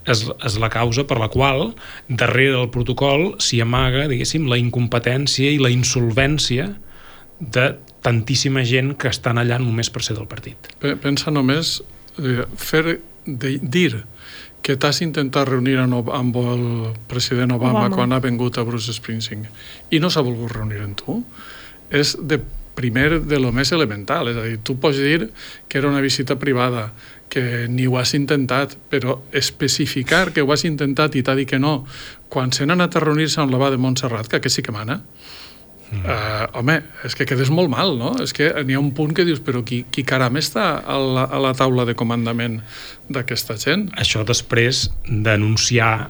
[0.06, 1.72] és, és la causa per la qual
[2.08, 6.70] darrere del protocol s'hi amaga diguéssim, la incompetència i la insolvència
[7.42, 7.72] de
[8.02, 10.70] tantíssima gent que estan allà només per ser del partit.
[11.02, 11.80] Pensa només
[12.18, 14.04] eh, fer, de, dir
[14.62, 16.64] que t'has intentat reunir amb el
[17.10, 19.48] president Obama, Obama quan ha vengut a Bruce Springsteen
[19.90, 21.18] i no s'ha volgut reunir amb tu,
[21.90, 22.38] és de
[22.74, 25.28] primer de lo més elemental, és a dir, tu pots dir
[25.68, 26.90] que era una visita privada,
[27.32, 31.60] que ni ho has intentat, però especificar que ho has intentat i t'ha dit que
[31.60, 31.86] no,
[32.32, 35.00] quan s'han anat a reunir-se amb l'Abà de Montserrat, que aquest sí que mana,
[35.92, 36.06] Mm.
[36.08, 38.14] Uh, home, és que quedes molt mal, no?
[38.24, 41.26] És que n'hi ha un punt que dius, però qui, qui caram està a la,
[41.28, 42.62] a la taula de comandament
[43.12, 43.90] d'aquesta gent?
[44.00, 46.08] Això després d'anunciar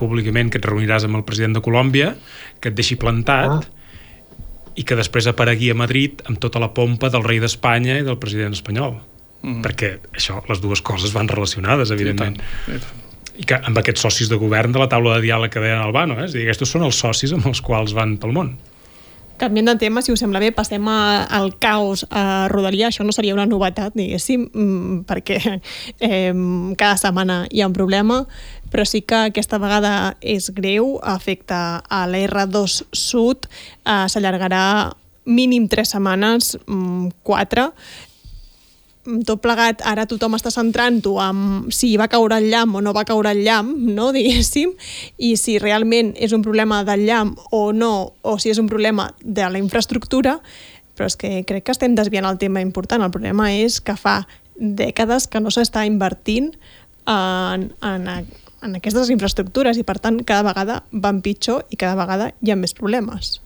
[0.00, 2.14] públicament que et reuniràs amb el president de Colòmbia,
[2.64, 3.79] que et deixi plantat, ah
[4.78, 8.18] i que després aparegui a Madrid amb tota la pompa del rei d'Espanya i del
[8.22, 8.98] president espanyol.
[9.42, 9.60] Mm.
[9.64, 12.36] Perquè això, les dues coses van relacionades, evidentment.
[12.36, 13.06] I tant, i tant.
[13.40, 16.18] I que amb aquests socis de govern de la taula de diàleg que deien Albano,
[16.20, 16.26] eh?
[16.28, 18.52] és a dir, aquests són els socis amb els quals van pel món.
[19.40, 22.90] Canviant de tema, si us sembla bé, passem a, al caos a Rodalia.
[22.90, 25.38] Això no seria una novetat, diguéssim, mm, perquè
[25.98, 26.34] eh,
[26.76, 28.26] cada setmana hi ha un problema
[28.70, 33.48] però sí que aquesta vegada és greu, afecta a l'R2 Sud,
[33.82, 34.92] eh, s'allargarà
[35.26, 37.70] mínim tres setmanes, mm, quatre,
[39.26, 43.06] tot plegat, ara tothom està centrant-ho en si va caure el llamp o no va
[43.08, 44.74] caure el llamp, no, diguéssim,
[45.18, 49.10] i si realment és un problema del llamp o no, o si és un problema
[49.22, 50.38] de la infraestructura,
[50.94, 53.00] però és que crec que estem desviant el tema important.
[53.00, 54.20] El problema és que fa
[54.60, 56.50] dècades que no s'està invertint
[57.08, 58.08] en, en,
[58.60, 62.58] en aquestes infraestructures i per tant cada vegada van pitjor i cada vegada hi ha
[62.60, 63.39] més problemes.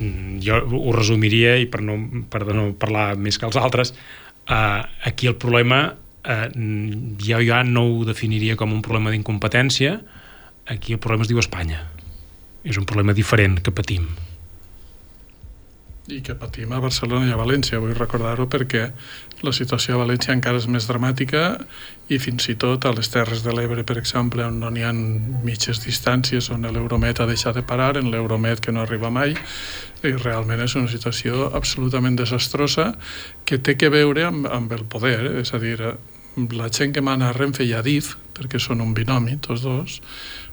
[0.00, 1.98] Mm, jo ho resumiria i per no,
[2.32, 5.82] per no parlar més que els altres eh, aquí el problema
[6.24, 6.48] eh,
[7.20, 9.98] jo ja no ho definiria com un problema d'incompetència
[10.72, 11.84] aquí el problema es diu Espanya.
[12.64, 14.08] És un problema diferent que patim
[16.14, 18.88] i que patim a Barcelona i a València, vull recordar-ho perquè
[19.46, 21.42] la situació a València encara és més dramàtica
[22.12, 24.92] i fins i tot a les Terres de l'Ebre, per exemple, on no n'hi ha
[24.92, 29.36] mitges distàncies, on l'Euromet ha deixat de parar, en l'Euromet que no arriba mai,
[30.04, 32.92] i realment és una situació absolutament desastrosa
[33.44, 35.40] que té que veure amb, amb el poder, eh?
[35.44, 35.78] és a dir,
[36.56, 40.00] la gent que mana a Renfe i a DIF, perquè són un binomi, tots dos,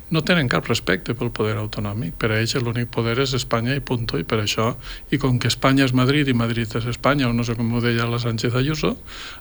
[0.09, 2.15] no tenen cap respecte pel poder autonòmic.
[2.19, 4.07] Per a ells l'únic poder és Espanya i punt.
[4.15, 4.71] I per això,
[5.11, 7.83] i com que Espanya és Madrid i Madrid és Espanya, o no sé com ho
[7.83, 8.95] deia la Sánchez Ayuso,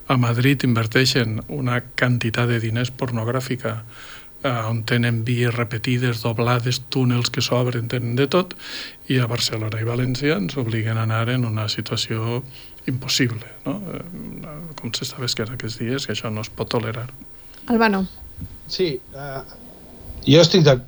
[0.09, 3.83] a Madrid inverteixen una quantitat de diners pornogràfica
[4.42, 8.57] eh, on tenen vies repetides, doblades, túnels que s'obren, tenen de tot,
[9.09, 12.42] i a Barcelona i València ens obliguen a anar en una situació
[12.90, 13.79] impossible, no?
[13.94, 14.02] Eh,
[14.79, 17.09] com s'està que aquests dies, que això no es pot tolerar.
[17.66, 18.05] Albano.
[18.70, 19.40] Sí, uh,
[20.26, 20.78] jo estic de...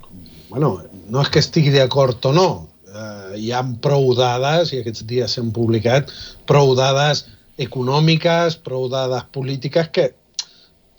[0.48, 0.78] Bueno,
[1.12, 2.48] no és que estigui d'acord o no,
[2.88, 6.12] eh, hi ha prou dades, i aquests dies s'han publicat,
[6.48, 7.26] prou dades
[7.60, 10.06] econòmiques, prou dades polítiques que,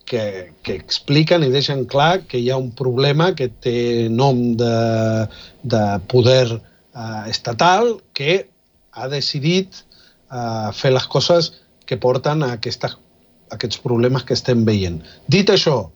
[0.10, 0.23] que,
[0.63, 4.73] que expliquen i deixen clar que hi ha un problema que té nom de,
[5.63, 8.41] de poder eh, estatal que
[8.91, 11.54] ha decidit eh, fer les coses
[11.89, 12.97] que porten a, aquestes,
[13.49, 14.99] a aquests problemes que estem veient.
[15.32, 15.88] Dit això,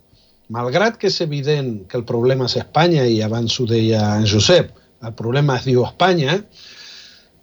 [0.51, 4.71] malgrat que és evident que el problema és Espanya, i abans ho deia en Josep,
[5.03, 6.39] el problema es diu Espanya,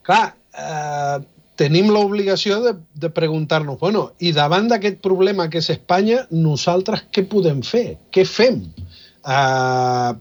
[0.06, 0.24] clar,
[0.56, 1.18] eh,
[1.60, 7.26] tenim l'obligació de, de preguntar-nos, bueno, i davant d'aquest problema que és Espanya, nosaltres què
[7.28, 7.98] podem fer?
[8.12, 8.62] Què fem?
[9.20, 10.16] Uh,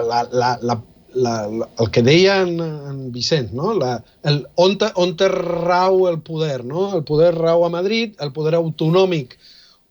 [0.00, 0.76] la, la, la,
[1.12, 1.34] la,
[1.82, 3.74] el que deia en, en Vicent, no?
[3.76, 6.62] la, el, on, te, on te rau el poder?
[6.64, 6.88] No?
[6.96, 9.36] El poder rau a Madrid, el poder autonòmic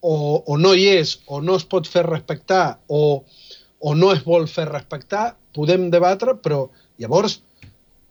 [0.01, 3.23] o, o no hi és, o no es pot fer respectar, o,
[3.79, 6.67] o no es vol fer respectar, podem debatre, però
[7.01, 7.39] llavors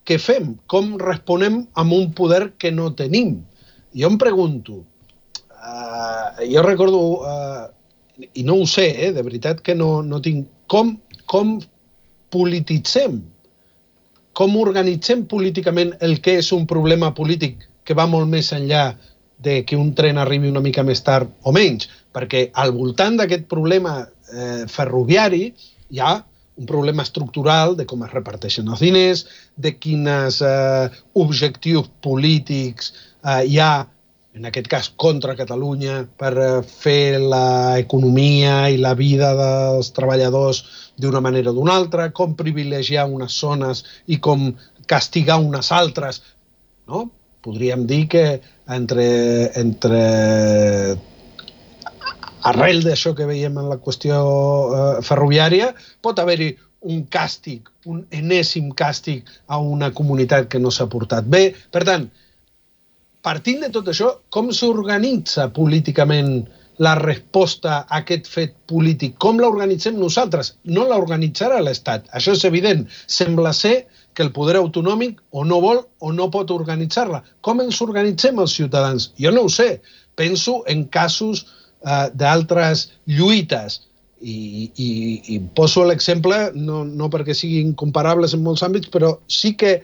[0.08, 0.54] què fem?
[0.72, 3.34] Com responem amb un poder que no tenim?
[3.96, 4.82] Jo em pregunto,
[5.52, 10.48] uh, jo recordo, uh, i no ho sé, eh, de veritat que no, no tinc...
[10.68, 10.96] Com,
[11.28, 11.58] com
[12.32, 13.20] polititzem?
[14.36, 18.90] Com organitzem políticament el que és un problema polític que va molt més enllà
[19.38, 21.88] de que un tren arribi una mica més tard o menys?
[22.14, 25.46] Perquè al voltant d'aquest problema eh, ferroviari
[25.88, 26.16] hi ha
[26.58, 29.24] un problema estructural de com es reparteixen els diners,
[29.56, 30.88] de quins eh,
[31.22, 32.90] objectius polítics
[33.22, 33.86] eh, hi ha,
[34.34, 40.64] en aquest cas contra Catalunya, per eh, fer l'economia i la vida dels treballadors
[40.98, 44.50] d'una manera o d'una altra, com privilegiar unes zones i com
[44.90, 46.22] castigar unes altres.
[46.90, 47.06] No?
[47.46, 48.24] Podríem dir que
[48.74, 49.08] entre,
[49.60, 50.00] entre
[52.48, 55.72] arrel d'això que veiem en la qüestió eh, ferroviària,
[56.04, 56.52] pot haver-hi
[56.88, 61.48] un càstig, un enèsim càstig a una comunitat que no s'ha portat bé.
[61.74, 62.06] Per tant,
[63.24, 66.46] partint de tot això, com s'organitza políticament
[66.78, 69.16] la resposta a aquest fet polític?
[69.18, 70.54] Com l'organitzem nosaltres?
[70.64, 72.06] No l'organitzarà l'Estat.
[72.14, 72.86] Això és evident.
[73.10, 77.22] Sembla ser que el poder autonòmic o no vol o no pot organitzar-la.
[77.40, 79.12] Com ens organitzem els ciutadans?
[79.20, 79.80] Jo no ho sé.
[80.18, 81.46] Penso en casos
[81.86, 83.80] uh, d'altres lluites
[84.20, 89.54] i, i, i poso l'exemple no, no perquè siguin comparables en molts àmbits, però sí
[89.58, 89.82] que eh,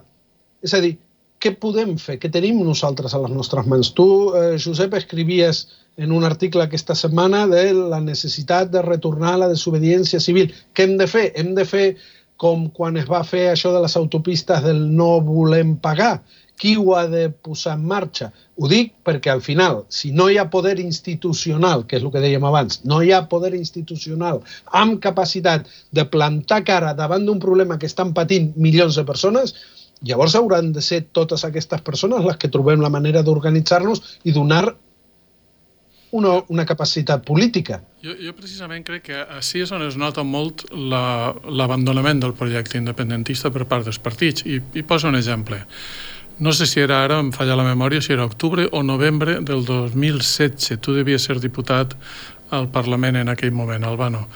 [0.64, 0.96] és a dir,
[1.46, 2.16] què podem fer?
[2.18, 3.92] Què tenim nosaltres a les nostres mans?
[3.94, 9.42] Tu, eh, Josep, escrivies en un article aquesta setmana de la necessitat de retornar a
[9.44, 10.50] la desobediència civil.
[10.74, 11.30] Què hem de fer?
[11.36, 11.86] Hem de fer
[12.36, 16.18] com quan es va fer això de les autopistes del no volem pagar.
[16.56, 18.30] Qui ho ha de posar en marxa?
[18.56, 22.22] Ho dic perquè al final, si no hi ha poder institucional, que és el que
[22.24, 24.40] dèiem abans, no hi ha poder institucional
[24.72, 29.52] amb capacitat de plantar cara davant d'un problema que estan patint milions de persones,
[30.02, 34.76] llavors hauran de ser totes aquestes persones les que trobem la manera d'organitzar-nos i donar
[36.16, 37.80] una, una capacitat política.
[38.04, 42.78] Jo, jo precisament crec que així és on es nota molt l'abandonament la, del projecte
[42.78, 44.46] independentista per part dels partits.
[44.46, 45.60] I, i poso un exemple.
[46.38, 49.64] No sé si era ara, em falla la memòria, si era octubre o novembre del
[49.64, 50.76] 2016.
[50.84, 51.96] Tu devies ser diputat
[52.50, 54.26] al Parlament en aquell moment, Albano.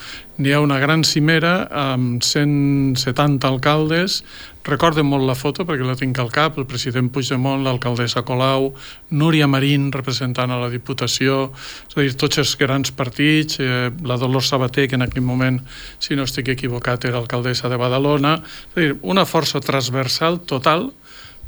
[0.41, 4.21] N'hi ha una gran cimera amb 170 alcaldes.
[4.65, 8.71] Recorden molt la foto perquè la tinc al cap, el president Puigdemont, l'alcaldessa Colau,
[9.11, 11.51] Núria Marín representant a la Diputació,
[11.89, 15.61] és a dir, tots els grans partits, eh, la Dolors Sabater, que en aquell moment,
[15.99, 18.41] si no estic equivocat, era alcaldessa de Badalona,
[18.73, 20.91] és a dir, una força transversal total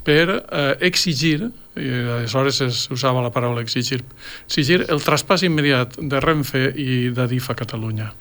[0.05, 4.03] per eh, exigir, i aleshores es usava la paraula exigir,
[4.47, 8.13] exigir el traspàs immediat de Renfe i d'Adif a Catalunya.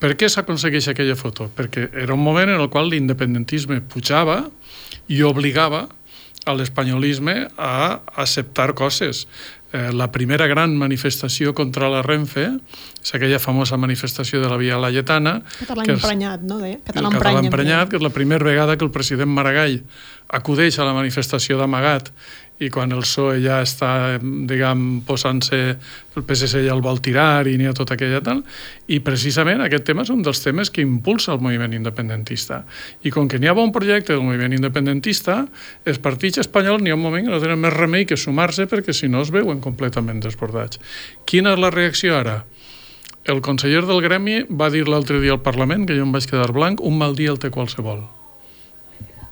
[0.00, 1.50] Per què s'aconsegueix aquella foto?
[1.52, 4.46] Perquè era un moment en el qual l'independentisme pujava
[5.12, 5.86] i obligava
[6.48, 9.26] a l'espanyolisme a acceptar coses.
[9.72, 14.80] Eh, la primera gran manifestació contra la Renfe és aquella famosa manifestació de la Via
[14.80, 15.36] Laietana.
[15.60, 16.58] Català emprenyat, no?
[16.64, 16.72] De?
[16.88, 19.82] Català, català emprenyat, que és la primera vegada que el president Maragall
[20.40, 22.10] acudeix a la manifestació d'amagat
[22.60, 25.60] i quan el PSOE ja està, diguem, posant-se,
[26.16, 28.42] el PSC ja el vol tirar i n'hi ha tota aquella tal,
[28.92, 32.62] i precisament aquest tema és un dels temes que impulsa el moviment independentista.
[33.02, 35.40] I com que n'hi ha bon projecte del moviment independentista,
[35.88, 38.92] els partits espanyols n'hi ha un moment que no tenen més remei que sumar-se perquè
[38.96, 40.82] si no es veuen completament desbordats.
[41.24, 42.42] Quina és la reacció ara?
[43.24, 46.52] El conseller del gremi va dir l'altre dia al Parlament, que jo em vaig quedar
[46.52, 48.19] blanc, un mal dia el té qualsevol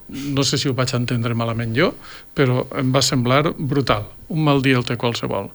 [0.08, 1.92] no sé si ho vaig entendre malament jo,
[2.34, 4.08] però em va semblar brutal.
[4.32, 5.50] Un mal dia el té qualsevol.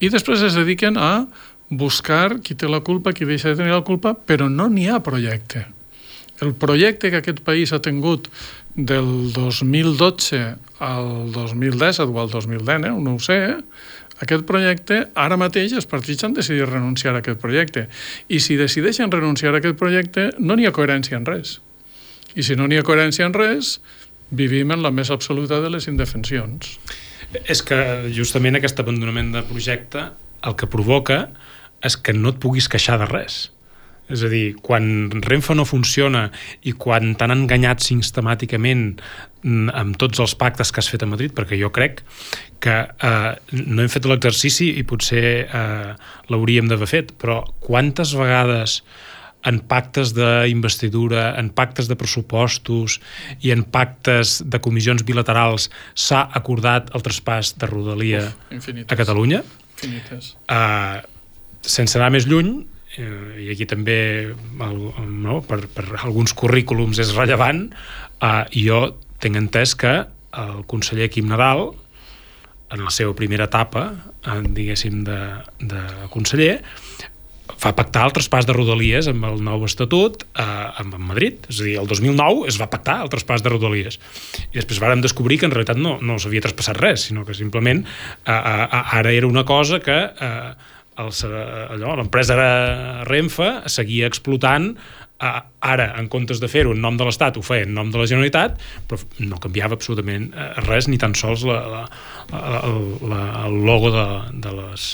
[0.00, 1.26] I després es dediquen a
[1.70, 5.02] buscar qui té la culpa, qui deixa de tenir la culpa, però no n'hi ha
[5.04, 5.66] projecte.
[6.40, 8.30] El projecte que aquest país ha tingut
[8.74, 10.40] del 2012
[10.80, 12.92] al 2010 o al 2010, eh?
[12.96, 13.58] no ho sé, eh?
[14.20, 17.86] aquest projecte, ara mateix els partits han decidit renunciar a aquest projecte.
[18.28, 21.58] I si decideixen renunciar a aquest projecte, no n'hi ha coherència en res.
[22.36, 23.78] I si no n'hi ha coherència en res,
[24.30, 26.76] vivim en la més absoluta de les indefensions.
[27.46, 27.78] És que
[28.14, 30.10] justament aquest abandonament de projecte
[30.46, 31.24] el que provoca
[31.84, 33.48] és que no et puguis queixar de res.
[34.10, 36.24] És a dir, quan Renfe no funciona
[36.66, 41.34] i quan t'han enganyat sistemàticament mm, amb tots els pactes que has fet a Madrid,
[41.36, 42.02] perquè jo crec
[42.60, 45.92] que eh, no hem fet l'exercici i potser eh,
[46.32, 48.80] l'hauríem d'haver fet, però quantes vegades
[49.48, 52.98] en pactes d'investidura, en pactes de pressupostos
[53.40, 59.40] i en pactes de comissions bilaterals s'ha acordat el traspàs de Rodalia Uf, a Catalunya?
[59.80, 60.34] Infinites.
[60.44, 61.00] Uh,
[61.64, 62.60] sense anar més lluny,
[62.96, 63.98] eh, i aquí també
[64.32, 64.80] el,
[65.24, 67.66] no, per, per alguns currículums és rellevant,
[68.20, 68.82] eh, jo
[69.20, 69.94] tinc entès que
[70.40, 71.70] el conseller Quim Nadal,
[72.70, 73.88] en la seva primera etapa,
[74.24, 75.20] eh, diguéssim, de,
[75.60, 76.60] de conseller,
[77.60, 80.44] va pactar el traspàs de Rodalies amb el nou estatut eh,
[80.80, 81.44] amb Madrid.
[81.50, 84.00] És a dir, el 2009 es va pactar el traspàs de Rodalies.
[84.50, 87.84] I després vàrem descobrir que en realitat no, no s'havia traspassat res, sinó que simplement
[87.84, 90.50] eh, eh, ara era una cosa que eh,
[91.00, 92.36] l'empresa
[93.08, 94.72] Renfe seguia explotant
[95.20, 98.00] eh, ara, en comptes de fer-ho en nom de l'Estat, ho feia en nom de
[98.00, 98.56] la Generalitat,
[98.88, 101.84] però no canviava absolutament eh, res, ni tan sols la, la,
[102.32, 102.64] la,
[103.12, 104.08] la, el logo de,
[104.48, 104.90] de les,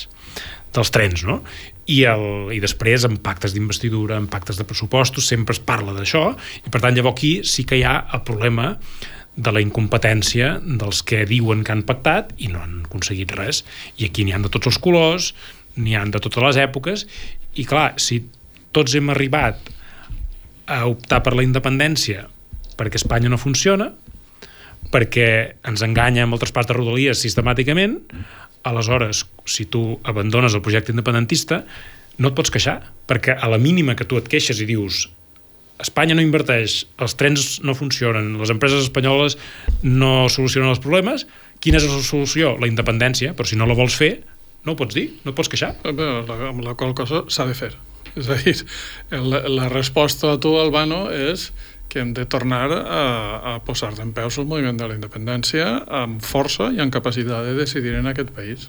[0.76, 1.40] dels trens, no?
[1.86, 2.24] I, el,
[2.56, 6.32] i després en pactes d'investidura, en pactes de pressupostos, sempre es parla d'això,
[6.66, 8.72] i per tant llavors aquí sí que hi ha el problema
[9.36, 13.62] de la incompetència dels que diuen que han pactat i no han aconseguit res.
[14.00, 15.30] I aquí n'hi han de tots els colors,
[15.76, 17.04] n'hi han de totes les èpoques,
[17.54, 18.22] i clar, si
[18.74, 19.70] tots hem arribat
[20.66, 22.26] a optar per la independència
[22.76, 23.90] perquè Espanya no funciona,
[24.92, 25.28] perquè
[25.66, 27.98] ens enganya amb el traspàs de rodalies sistemàticament,
[28.66, 31.62] aleshores, si tu abandones el projecte independentista,
[32.18, 35.06] no et pots queixar, perquè a la mínima que tu et queixes i dius
[35.76, 39.36] Espanya no inverteix, els trens no funcionen, les empreses espanyoles
[39.84, 41.26] no solucionen els problemes,
[41.60, 42.54] quina és la solució?
[42.56, 44.14] La independència, però si no la vols fer,
[44.64, 45.74] no ho pots dir, no et pots queixar.
[45.84, 47.74] Eh, la, amb la qual cosa s'ha de fer.
[48.16, 48.56] És a dir,
[49.30, 51.50] la, la resposta a tu, Albano, és
[51.88, 53.04] que hem de tornar a,
[53.54, 55.68] a posar d'en peus el moviment de la independència
[56.02, 58.68] amb força i amb capacitat de decidir en aquest país.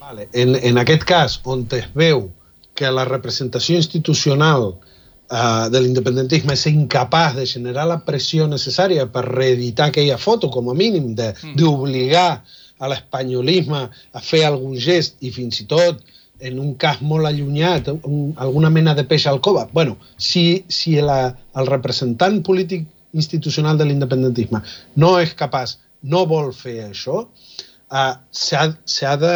[0.00, 0.28] Vale.
[0.32, 2.28] En, en aquest cas, on es veu
[2.74, 9.24] que la representació institucional uh, de l'independentisme és incapaç de generar la pressió necessària per
[9.28, 12.58] reeditar aquella foto, com a mínim, d'obligar mm.
[12.82, 16.02] a l'espanyolisme a fer algun gest i fins i tot
[16.42, 19.68] en un cas molt allunyat, un, alguna mena de peix al cova.
[19.72, 24.62] bueno, si, si la, el representant polític institucional de l'independentisme
[24.96, 29.34] no és capaç, no vol fer això, uh, s'ha de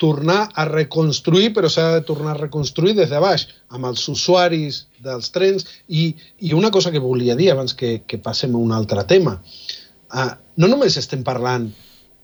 [0.00, 4.86] tornar a reconstruir, però s'ha de tornar a reconstruir des de baix, amb els usuaris
[5.04, 5.66] dels trens.
[5.92, 9.36] I, i una cosa que volia dir abans que, que passem a un altre tema.
[10.08, 11.68] Uh, no només estem parlant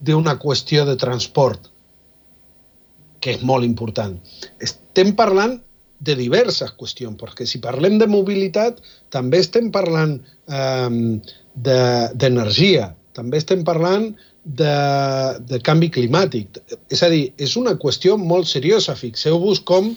[0.00, 1.68] d'una qüestió de transport,
[3.26, 4.14] que és molt important.
[4.62, 5.56] Estem parlant
[6.06, 8.78] de diverses qüestions, perquè si parlem de mobilitat,
[9.10, 10.14] també estem parlant
[10.46, 10.90] eh,
[11.58, 14.12] d'energia, de, també estem parlant
[14.44, 14.74] de,
[15.50, 16.60] de canvi climàtic.
[16.92, 18.94] És a dir, és una qüestió molt seriosa.
[18.94, 19.90] Fixeu-vos com,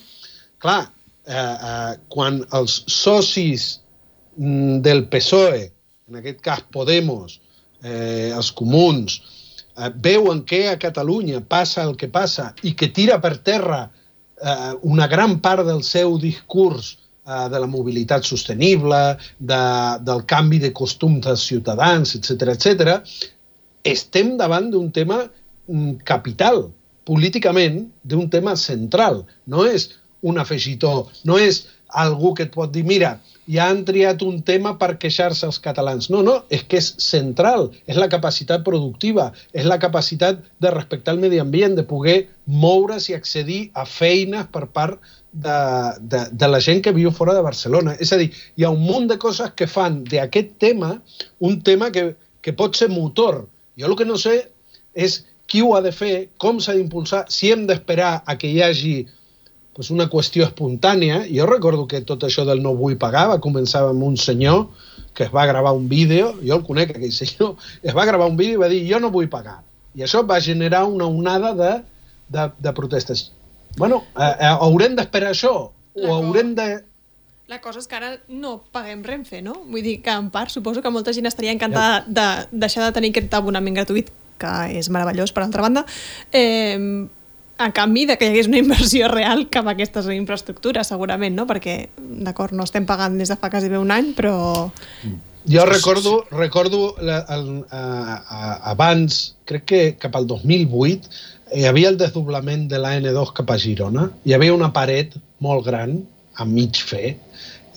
[0.63, 0.81] clar,
[1.27, 3.67] eh, eh, quan els socis
[4.39, 5.67] mm, del PSOE,
[6.09, 7.37] en aquest cas Podemos,
[7.83, 9.19] eh, els comuns,
[9.95, 13.85] veuen que a Catalunya passa el que passa i que tira per terra
[14.41, 19.61] eh, una gran part del seu discurs eh, de la mobilitat sostenible, de,
[20.05, 22.99] del canvi de costums dels ciutadans, etc etc,
[23.83, 26.67] estem davant d'un tema mm, capital,
[27.07, 29.23] políticament, d'un tema central.
[29.47, 29.89] No és
[30.21, 33.17] un afegitó, no és algú que et pot dir, mira,
[33.49, 36.09] ja han triat un tema per queixar-se els catalans.
[36.13, 41.15] No, no, és que és central, és la capacitat productiva, és la capacitat de respectar
[41.15, 44.99] el medi ambient, de poder moure's i accedir a feines per part
[45.31, 45.57] de,
[45.99, 47.97] de, de la gent que viu fora de Barcelona.
[47.97, 50.95] És a dir, hi ha un munt de coses que fan d'aquest tema
[51.39, 52.11] un tema que,
[52.45, 53.47] que pot ser motor.
[53.79, 54.43] Jo el que no sé
[54.93, 58.61] és qui ho ha de fer, com s'ha d'impulsar, si hem d'esperar a que hi
[58.61, 58.97] hagi
[59.79, 61.21] pues una qüestió espontània.
[61.31, 64.65] Jo recordo que tot això del no vull pagar va començar amb un senyor
[65.15, 68.35] que es va gravar un vídeo, jo el conec aquell senyor, es va gravar un
[68.35, 69.61] vídeo i va dir jo no vull pagar.
[69.95, 71.69] I això va generar una onada de,
[72.27, 73.29] de, de protestes.
[73.77, 76.65] Bueno, eh, eh, haurem d'esperar això o haurem de...
[77.47, 79.61] La cosa és que ara no paguem Renfe, no?
[79.69, 83.13] Vull dir que en part suposo que molta gent estaria encantada de deixar de tenir
[83.15, 84.11] aquest abonament gratuït,
[84.43, 85.85] que és meravellós per altra banda,
[86.35, 87.07] eh,
[87.59, 91.45] a canvi de que hi hagués una inversió real cap a aquestes infraestructures, segurament, no?
[91.49, 91.75] Perquè,
[92.25, 94.69] d'acord, no estem pagant des de fa quasi bé un any, però...
[95.49, 98.39] Jo recordo, recordo la, el, a, a,
[98.71, 101.11] abans, crec que cap al 2008,
[101.57, 105.65] hi havia el desdoblament de la N2 cap a Girona, hi havia una paret molt
[105.67, 105.97] gran,
[106.39, 107.17] a mig fer,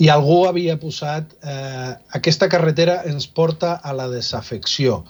[0.02, 5.02] i algú havia posat eh, aquesta carretera ens porta a la desafecció.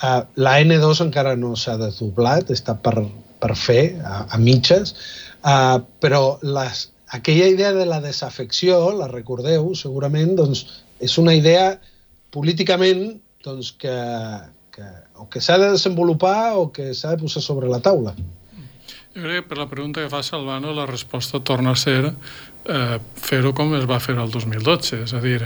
[0.00, 3.02] Eh, la N2 encara no s'ha desdoblat, està per,
[3.42, 4.94] per fer, a, a mitges,
[5.42, 6.86] eh, però les,
[7.18, 10.64] aquella idea de la desafecció, la recordeu segurament, doncs
[11.02, 11.76] és una idea
[12.34, 13.94] políticament doncs, que,
[14.74, 18.14] que o que s'ha de desenvolupar o que s'ha de posar sobre la taula.
[19.16, 22.98] Jo crec que per la pregunta que fa Salvano la resposta torna a ser eh,
[23.16, 25.40] fer-ho com es va fer el 2012, és a dir,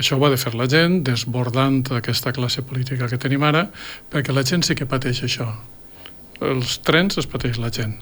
[0.00, 3.68] això ho ha de fer la gent desbordant aquesta classe política que tenim ara
[4.10, 5.52] perquè la gent sí que pateix això.
[6.40, 8.00] Els trens es pateix la gent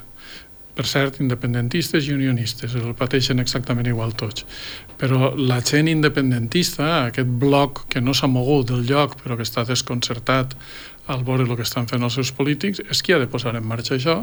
[0.72, 4.47] per cert, independentistes i unionistes, el pateixen exactament igual tots.
[5.01, 9.66] Però la gent independentista, aquest bloc que no s'ha mogut del lloc però que està
[9.68, 10.57] desconcertat
[11.12, 13.66] al veure el que estan fent els seus polítics, és qui ha de posar en
[13.66, 14.20] marxa això,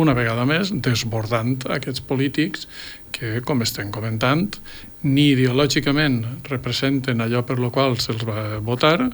[0.00, 2.66] una vegada més, desbordant aquests polítics
[3.12, 4.48] que, com estem comentant,
[5.04, 9.12] ni ideològicament representen allò per lo qual se'ls va votar,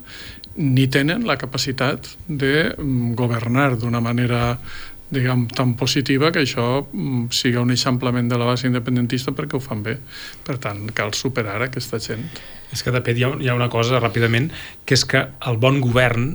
[0.58, 4.58] ni tenen la capacitat de mm, governar d'una manera
[5.08, 9.62] diguem, tan positiva que això mm, siga un eixamplament de la base independentista perquè ho
[9.62, 9.96] fan bé.
[10.44, 12.26] Per tant, cal superar aquesta gent.
[12.74, 14.50] És que, de fet, hi ha, hi ha una cosa, ràpidament,
[14.84, 16.34] que és que el bon govern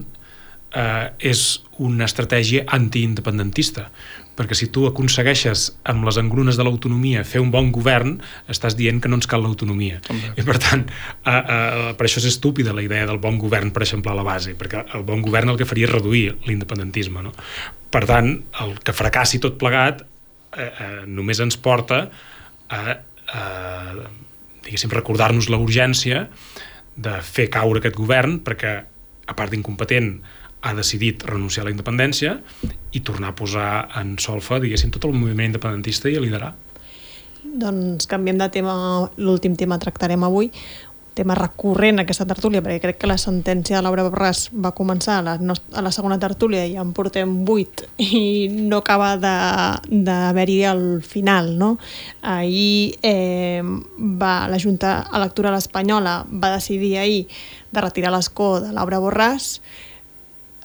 [0.74, 3.90] eh, és una estratègia antiindependentista
[4.38, 8.16] perquè si tu aconsegueixes amb les engrunes de l'autonomia fer un bon govern,
[8.50, 10.00] estàs dient que no ens cal l'autonomia.
[10.40, 13.86] I per tant, eh, eh, per això és estúpida la idea del bon govern, per
[13.86, 17.22] exemple, a la base, perquè el bon govern el que faria és reduir l'independentisme.
[17.22, 17.34] No?
[17.94, 22.08] Per tant, el que fracassi tot plegat eh, eh, només ens porta
[22.70, 22.82] a,
[23.34, 23.44] a
[24.64, 26.28] diguéssim, recordar-nos la urgència
[26.96, 28.74] de fer caure aquest govern perquè,
[29.28, 30.16] a part d'incompetent,
[30.64, 32.38] ha decidit renunciar a la independència
[32.96, 36.54] i tornar a posar en solfa, diguéssim, tot el moviment independentista i a liderar.
[37.44, 38.74] Doncs canviem de tema,
[39.20, 40.50] l'últim tema tractarem avui,
[41.14, 45.26] tema recurrent aquesta tertúlia, perquè crec que la sentència de Laura Borràs va començar a
[45.26, 51.54] la, a la segona tertúlia i en portem vuit i no acaba d'haver-hi al final.
[51.60, 51.76] No?
[52.22, 57.26] Ahir eh, va, la Junta Electoral Espanyola va decidir ahir
[57.74, 59.58] de retirar l'escó de Laura Borràs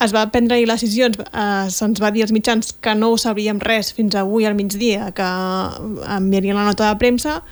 [0.01, 3.18] es va prendre ahir les decisions, eh, se'ns va dir als mitjans que no ho
[3.18, 5.26] sabíem res fins avui al migdia, que
[6.16, 7.42] enviarien la nota de premsa,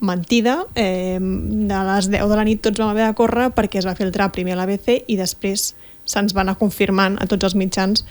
[0.00, 3.86] mentida, eh, de les 10 de la nit tots vam haver de córrer perquè es
[3.86, 5.74] va filtrar primer a l'ABC i després
[6.04, 8.04] se'ns va anar confirmant a tots els mitjans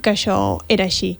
[0.00, 1.18] que això era així.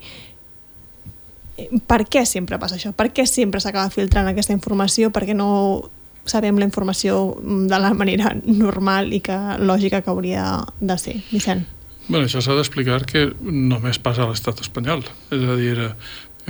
[1.87, 2.93] Per què sempre passa això?
[2.97, 5.11] Per què sempre s'acaba filtrant aquesta informació?
[5.11, 5.91] Per què no
[6.25, 10.47] sabem la informació de la manera normal i que lògica que hauria
[10.81, 11.19] de ser?
[11.33, 11.80] Vicent.
[12.11, 15.05] Bueno, això s'ha d'explicar que només passa a l'estat espanyol.
[15.31, 15.77] És a dir,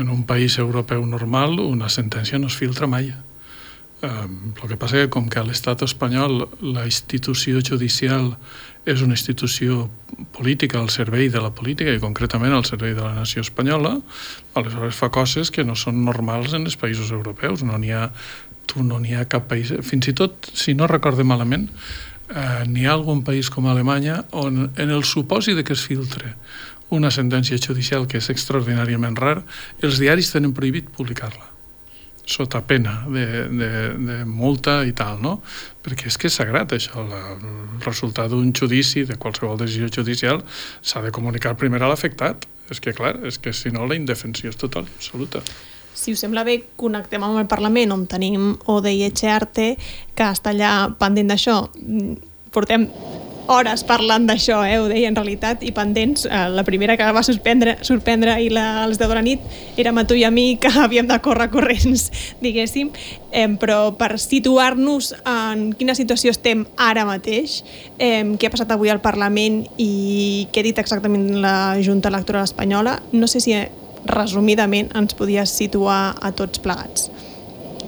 [0.01, 3.11] en un país europeu normal una sentència no es filtra mai.
[4.01, 8.33] El que passa que com que a l'estat espanyol la institució judicial
[8.89, 9.91] és una institució
[10.33, 13.99] política al servei de la política i concretament al servei de la nació espanyola,
[14.57, 17.61] aleshores fa coses que no són normals en els països europeus.
[17.69, 18.09] No n'hi ha,
[18.81, 19.77] no n'hi ha cap país...
[19.85, 21.69] Fins i tot, si no recorde malament,
[22.31, 26.35] eh, n'hi ha algun país com Alemanya on en el supòsit de que es filtre
[26.91, 29.41] una sentència judicial que és extraordinàriament rar,
[29.83, 31.51] els diaris tenen prohibit publicar-la
[32.31, 35.41] sota pena de, de, de multa i tal, no?
[35.83, 40.45] Perquè és que és sagrat això, la, el resultat d'un judici, de qualsevol decisió judicial,
[40.81, 42.47] s'ha de comunicar primer a l'afectat.
[42.71, 45.43] És que, clar, és que si no la indefensió és total, absoluta.
[46.01, 49.75] Si us sembla bé, connectem amb el Parlament, on tenim Odei Echearte,
[50.17, 51.59] que està allà pendent d'això.
[52.55, 52.87] Portem
[53.51, 56.25] hores parlant d'això, eh, ho deia en realitat, i pendents.
[56.25, 59.41] Eh, la primera que va sorprendre, sorprendre ahir la, 10 de la nit
[59.77, 62.93] era a tu i a mi que havíem de córrer corrents, diguéssim,
[63.33, 67.61] eh, però per situar-nos en quina situació estem ara mateix,
[67.99, 72.49] eh, què ha passat avui al Parlament i què ha dit exactament la Junta Electoral
[72.49, 73.53] Espanyola, no sé si
[74.07, 77.11] resumidament ens podies situar a tots plegats.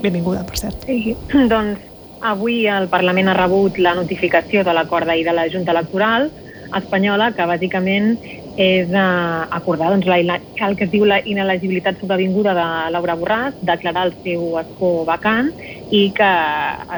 [0.03, 0.87] Benvinguda, per cert.
[0.87, 1.17] Sí,
[1.51, 1.81] doncs
[2.23, 6.31] avui el Parlament ha rebut la notificació de l'acord d'ahir de la Junta Electoral
[6.79, 8.15] espanyola, que bàsicament
[8.61, 13.59] és eh, acordar doncs, la, el que es diu la inelegibilitat sobrevinguda de Laura Borràs,
[13.65, 15.51] declarar el seu escó vacant
[15.93, 16.31] i que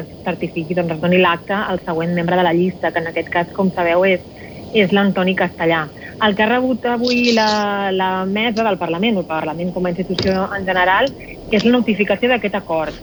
[0.01, 3.31] es certifiqui, doncs es doni l'acte al següent membre de la llista, que en aquest
[3.35, 4.23] cas, com sabeu, és,
[4.75, 5.85] és l'Antoni Castellà.
[6.23, 10.47] El que ha rebut avui la, la mesa del Parlament, el Parlament com a institució
[10.55, 11.11] en general,
[11.51, 12.95] és la notificació d'aquest acord.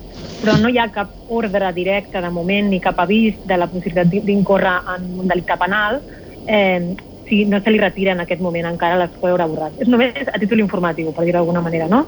[0.42, 4.26] Però no hi ha cap ordre directe de moment ni cap avís de la possibilitat
[4.26, 6.02] d'incórrer en un delicte penal,
[6.48, 6.96] eh,
[7.30, 9.78] si no se li retira en aquest moment encara l'escó Laura Borràs.
[9.80, 12.06] És només a títol informatiu, per dir-ho d'alguna manera, no?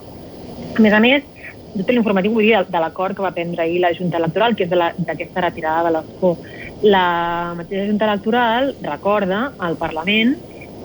[0.74, 1.24] A més a més,
[1.74, 4.66] a títol informatiu vull dir de l'acord que va prendre ahir la Junta Electoral, que
[4.66, 6.34] és d'aquesta retirada de l'escó.
[6.82, 10.36] La mateixa Junta Electoral recorda al Parlament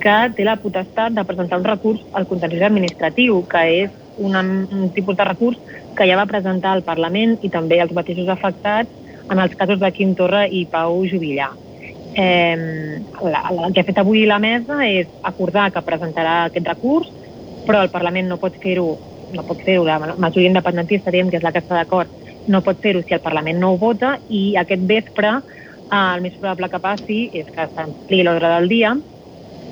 [0.03, 4.91] que té la potestat de presentar un recurs al contenciós administratiu, que és un, un
[4.95, 5.59] tipus de recurs
[5.97, 8.91] que ja va presentar al Parlament i també els mateixos afectats
[9.31, 11.51] en els casos de Quim Torra i Pau Jubillà.
[12.19, 12.57] Eh,
[13.23, 17.11] la, la, el que ha fet avui la mesa és acordar que presentarà aquest recurs,
[17.67, 18.89] però el Parlament no pot fer-ho,
[19.35, 22.11] no pot fer-ho, la majoria independentista, diem que és la que està d'acord,
[22.49, 26.39] no pot fer-ho si el Parlament no ho vota i aquest vespre eh, el més
[26.41, 28.97] probable que passi és que s'ampli l'ordre del dia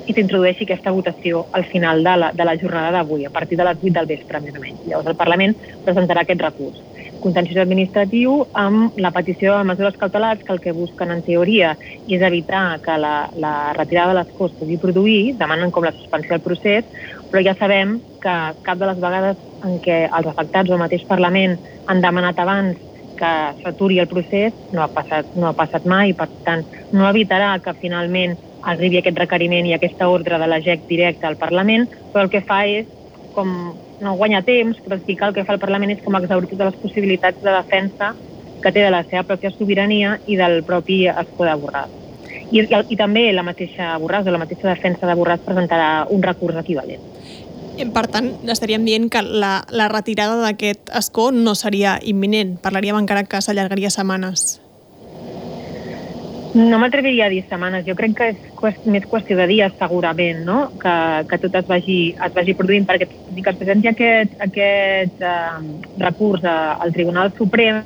[0.07, 3.67] i s'introdueixi aquesta votació al final de la, de la jornada d'avui, a partir de
[3.67, 4.79] les 8 del vespre, més o menys.
[4.87, 6.81] Llavors el Parlament presentarà aquest recurs
[7.19, 11.73] contenciós administratiu amb la petició de mesures cautelars que el que busquen en teoria
[12.05, 16.35] és evitar que la, la retirada de l'escó es pugui produir, demanen com la suspensió
[16.35, 16.85] del procés,
[17.31, 21.05] però ja sabem que cap de les vegades en què els afectats o el mateix
[21.09, 22.77] Parlament han demanat abans
[23.17, 23.31] que
[23.63, 27.73] s'aturi el procés no ha, passat, no ha passat mai, per tant, no evitarà que
[27.81, 28.37] finalment
[28.67, 32.43] arribi aquest requeriment i aquesta ordre de la GEC directa al Parlament, però el que
[32.45, 32.87] fa és
[33.35, 33.51] com
[34.01, 36.71] no guanya temps, però sí que el que fa el Parlament és com exaurir totes
[36.71, 38.13] les possibilitats de defensa
[38.61, 41.93] que té de la seva pròpia sobirania i del propi escó de Borràs.
[42.51, 46.23] I, i, I també la mateixa Borràs o la mateixa defensa de Borràs presentarà un
[46.25, 47.03] recurs equivalent.
[47.77, 52.55] Per tant, estaríem dient que la, la retirada d'aquest escó no seria imminent.
[52.63, 54.57] Parlaríem encara que s'allargaria setmanes.
[56.57, 60.39] No m'atreviria a dir setmanes, jo crec que és qüest més qüestió de dies segurament,
[60.47, 60.57] no?
[60.81, 60.93] que,
[61.29, 65.59] que tot es vagi, es vagi produint, perquè si que es presenti aquest, aquest eh,
[66.01, 67.83] recurs a, al Tribunal Suprem,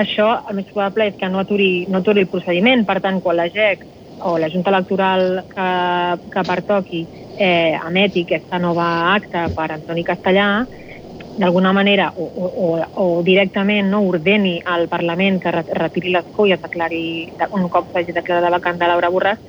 [0.00, 3.36] això el més probable és que no aturi, no aturi el procediment, per tant, quan
[3.36, 3.84] la GEC
[4.24, 5.68] o la Junta Electoral que,
[6.32, 7.02] que pertoqui
[7.36, 10.48] eh, emeti aquesta nova acta per Antoni Castellà,
[11.40, 12.68] d'alguna manera o, o,
[13.00, 17.02] o directament no ordeni al Parlament que retiri l'escó i es declari
[17.56, 19.40] un cop s'hagi declarat vacant de Laura Borràs,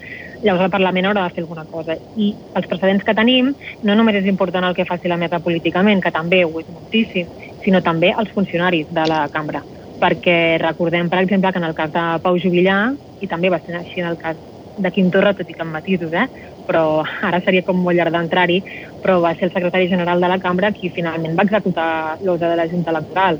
[0.41, 1.97] llavors el Parlament haurà de fer alguna cosa.
[2.15, 3.51] I els precedents que tenim
[3.87, 7.27] no només és important el que faci la mesa políticament, que també ho és moltíssim,
[7.65, 9.65] sinó també els funcionaris de la cambra.
[10.01, 12.79] Perquè recordem, per exemple, que en el cas de Pau Jubillà,
[13.21, 14.39] i també va ser així en el cas
[14.81, 16.25] de Quim Torra, tot i que amb matisos, eh?
[16.71, 18.61] Però ara seria com molt llarg d'entrar-hi,
[19.03, 21.89] però va ser el secretari general de la cambra qui finalment va executar
[22.23, 23.39] l'ordre de la Junta Electoral.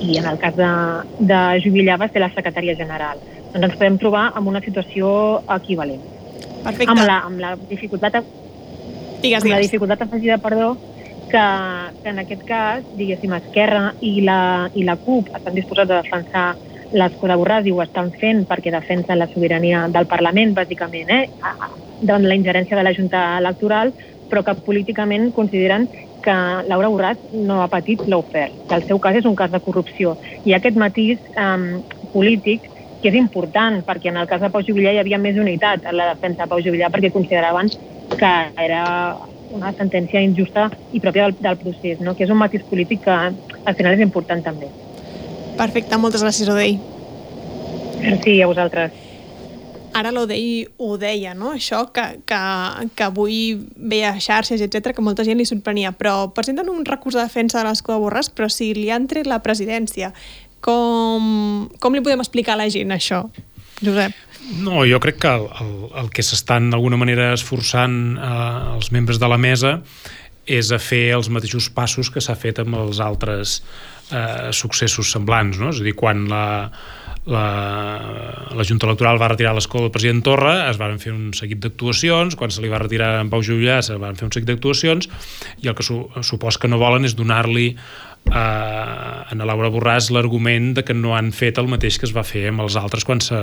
[0.00, 0.68] I en el cas de,
[1.30, 3.20] de Jubillà va ser la secretària general.
[3.52, 5.10] Doncs ens podem trobar amb una situació
[5.56, 6.04] equivalent.
[6.60, 6.92] Perfecte.
[6.92, 9.42] Amb la, amb la dificultat, digues, digues.
[9.42, 10.74] Amb la dificultat afegida, perdó,
[11.30, 11.44] que,
[12.02, 14.40] que en aquest cas, diguéssim, Esquerra i la,
[14.74, 16.48] i la CUP estan disposats a defensar
[16.92, 21.22] les col·laborades i ho estan fent perquè defensen la sobirania del Parlament, bàsicament, eh?
[22.00, 23.92] Davant la ingerència de la Junta Electoral,
[24.30, 25.88] però que políticament consideren
[26.22, 26.34] que
[26.68, 30.16] Laura Borràs no ha patit l'ofer, que el seu cas és un cas de corrupció.
[30.44, 31.80] I aquest matís eh,
[32.12, 32.68] polític
[33.00, 35.96] que és important, perquè en el cas de Pau Jubillà hi havia més unitat en
[35.96, 37.72] la defensa de Pau Jubillà perquè consideraven
[38.10, 38.84] que era
[39.56, 42.14] una sentència injusta i pròpia del, del procés, no?
[42.14, 44.68] que és un matís polític que al final és important també.
[45.58, 46.78] Perfecte, moltes gràcies, Odei.
[48.00, 49.09] Merci a vosaltres.
[49.96, 51.54] Ara l'Odei ho deia, no?
[51.56, 52.40] això que, que,
[52.94, 53.40] que avui
[53.76, 57.68] veia xarxes, etc que molta gent li sorprenia, però presenten un recurs de defensa de
[57.68, 60.12] l'escó de Borràs, però si li han tret la presidència,
[60.62, 63.24] com, com li podem explicar a la gent això,
[63.80, 64.16] Josep?
[64.60, 68.32] No, jo crec que el, el, el que s'estan d'alguna manera esforçant eh,
[68.76, 69.78] els membres de la mesa
[70.50, 73.60] és a fer els mateixos passos que s'ha fet amb els altres
[74.10, 75.70] eh, successos semblants, no?
[75.70, 76.44] És a dir, quan la,
[77.26, 81.60] la, la Junta Electoral va retirar l'escó del president Torra, es van fer un seguit
[81.60, 85.10] d'actuacions, quan se li va retirar en Pau Julià se van fer un seguit d'actuacions,
[85.60, 87.74] i el que su, supos que no volen és donar-li
[88.30, 88.34] eh,
[89.30, 92.46] a Laura Borràs l'argument de que no han fet el mateix que es va fer
[92.50, 93.38] amb els altres quan se,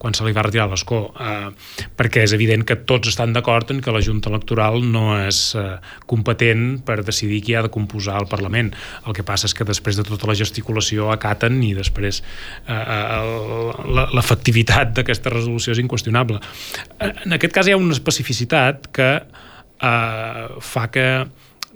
[0.00, 1.00] quan se li va retirar l'escó.
[1.20, 1.50] Eh,
[1.98, 5.76] perquè és evident que tots estan d'acord en que la Junta Electoral no és eh,
[6.10, 8.72] competent per decidir qui ha de composar el Parlament.
[9.06, 12.22] El que passa és que després de tota la gesticulació acaten i després
[12.66, 13.22] eh, eh
[14.14, 16.40] l'efectivitat d'aquesta resolució és inqüestionable.
[17.00, 21.06] En aquest cas hi ha una especificitat que eh, fa que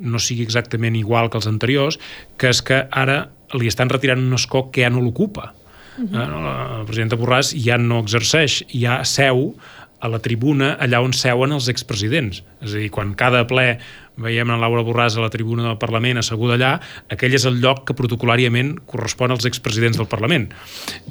[0.00, 1.98] no sigui exactament igual que els anteriors,
[2.38, 5.54] que és que ara li estan retirant un escó que ja no l'ocupa.
[5.98, 6.78] Uh -huh.
[6.78, 9.54] La presidenta Borràs ja no exerceix, ja seu
[10.00, 12.44] a la tribuna allà on seuen els expresidents.
[12.62, 13.78] És a dir, quan cada ple
[14.18, 16.72] veiem en Laura Borràs a la tribuna del Parlament asseguda allà,
[17.10, 20.48] aquell és el lloc que protocolàriament correspon als expresidents del Parlament.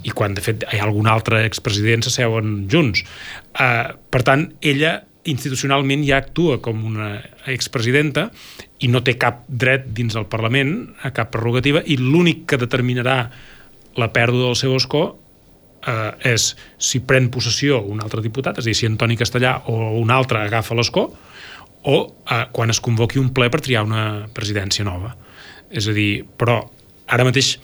[0.04, 3.04] I quan, de fet, hi ha algun altre expresident s'asseuen junts.
[3.60, 7.18] Uh, per tant, ella institucionalment ja actua com una
[7.52, 8.30] expresidenta
[8.84, 10.74] i no té cap dret dins del Parlament,
[11.04, 13.20] a cap prerrogativa, i l'únic que determinarà
[13.98, 15.04] la pèrdua del seu escó
[15.88, 19.98] eh, és si pren possessió un altre diputat, és a dir, si Antoni Castellà o
[20.02, 21.08] un altre agafa l'escó,
[21.88, 25.14] o eh, quan es convoqui un ple per triar una presidència nova.
[25.70, 26.62] És a dir, però
[27.08, 27.56] ara mateix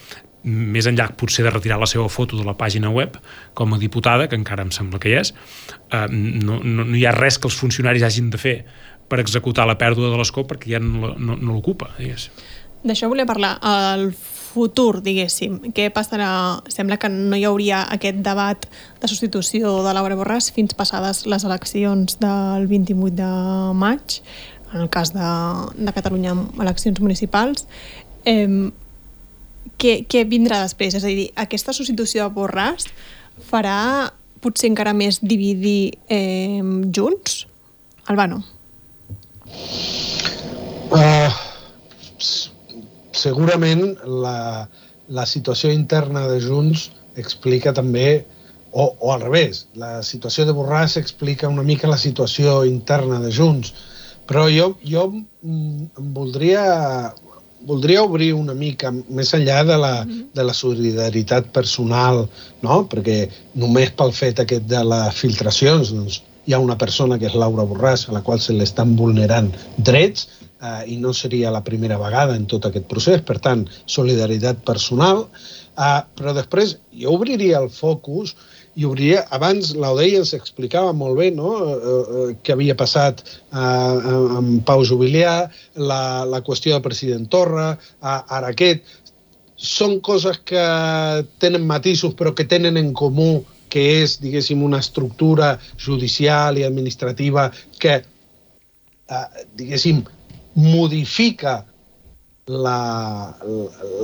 [0.44, 3.16] més enllà potser de retirar la seva foto de la pàgina web
[3.56, 5.34] com a diputada, que encara em sembla que hi és,
[5.92, 8.58] eh, no, no, no hi ha res que els funcionaris hagin de fer
[9.10, 11.94] per executar la pèrdua de l'escó perquè ja no, no, no l'ocupa,
[12.84, 13.54] D'això volia parlar.
[13.64, 14.10] El
[14.54, 16.30] futur, diguéssim, què passarà?
[16.72, 18.68] Sembla que no hi hauria aquest debat
[19.00, 23.32] de substitució de Laura Borràs fins passades les eleccions del 28 de
[23.80, 24.20] maig,
[24.74, 25.32] en el cas de,
[25.80, 27.68] de Catalunya eleccions municipals.
[28.26, 28.72] Eh,
[29.78, 30.96] què, què vindrà després?
[30.98, 32.88] És a dir, aquesta substitució de Borràs
[33.50, 34.12] farà
[34.44, 36.62] potser encara més dividir eh,
[36.94, 37.46] Junts?
[38.12, 38.42] Albano.
[40.94, 41.32] Uh,
[43.16, 44.68] segurament la,
[45.08, 46.90] la situació interna de Junts
[47.20, 48.24] explica també,
[48.74, 53.32] o, o al revés, la situació de Borràs explica una mica la situació interna de
[53.32, 53.74] Junts.
[54.28, 56.64] Però jo, jo mm, voldria
[57.68, 60.30] voldria obrir una mica més enllà de la, mm-hmm.
[60.36, 62.26] de la solidaritat personal,
[62.66, 62.84] no?
[62.92, 63.18] perquè
[63.60, 67.66] només pel fet aquest de les filtracions doncs, hi ha una persona que és Laura
[67.68, 70.28] Borràs a la qual se l'estan vulnerant drets
[70.60, 75.26] eh, i no seria la primera vegada en tot aquest procés, per tant, solidaritat personal,
[75.78, 78.36] eh, però després jo obriria el focus
[78.76, 81.52] i obria, abans l'Odei ens explicava molt bé no?
[81.62, 85.36] eh, eh, què havia passat eh, amb Pau Jubilià,
[85.78, 88.82] la, la qüestió del president Torra, eh, ara aquest.
[89.64, 90.64] Són coses que
[91.40, 97.52] tenen matisos però que tenen en comú que és, diguéssim, una estructura judicial i administrativa
[97.82, 98.02] que,
[99.10, 100.04] eh, diguéssim,
[100.54, 101.66] modifica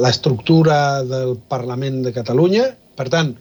[0.01, 2.65] l'estructura del Parlament de Catalunya.
[2.97, 3.35] Per tant,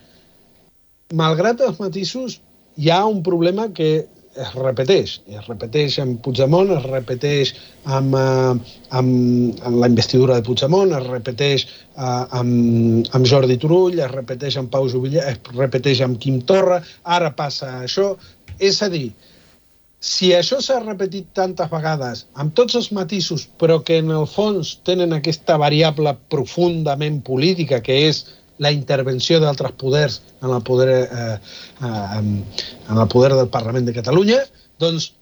[1.15, 2.39] malgrat els matisos,
[2.77, 4.07] hi ha un problema que
[4.39, 5.15] es repeteix.
[5.35, 7.55] Es repeteix amb Puigdemont, es repeteix
[7.85, 11.65] amb, eh, amb, amb la investidura de Puigdemont, es repeteix
[11.97, 16.83] uh, amb, amb Jordi Turull, es repeteix amb Pau Jubillà, es repeteix amb Quim Torra,
[17.19, 18.13] ara passa això.
[18.59, 19.09] És a dir,
[19.99, 24.77] si això s'ha repetit tantes vegades, amb tots els matisos, però que en el fons
[24.87, 28.23] tenen aquesta variable profundament política, que és
[28.59, 31.39] la intervenció d'altres poders en el poder, eh,
[31.83, 34.41] eh, en el poder del Parlament de Catalunya,
[34.79, 35.13] doncs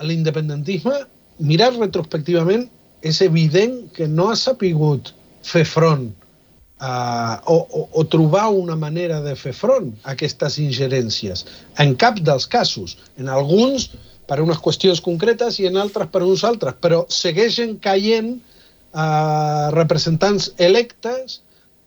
[0.00, 0.96] l'independentisme,
[1.38, 2.68] mirat retrospectivament,
[3.02, 5.12] és evident que no ha sapigut
[5.46, 11.46] fer front eh, o, o, o trobar una manera de fer front a aquestes ingerències.
[11.80, 12.96] En cap dels casos.
[13.18, 13.90] En alguns
[14.30, 20.52] per unes qüestions concretes i en altres per uns altres, però segueixen caient eh, representants
[20.70, 21.40] electes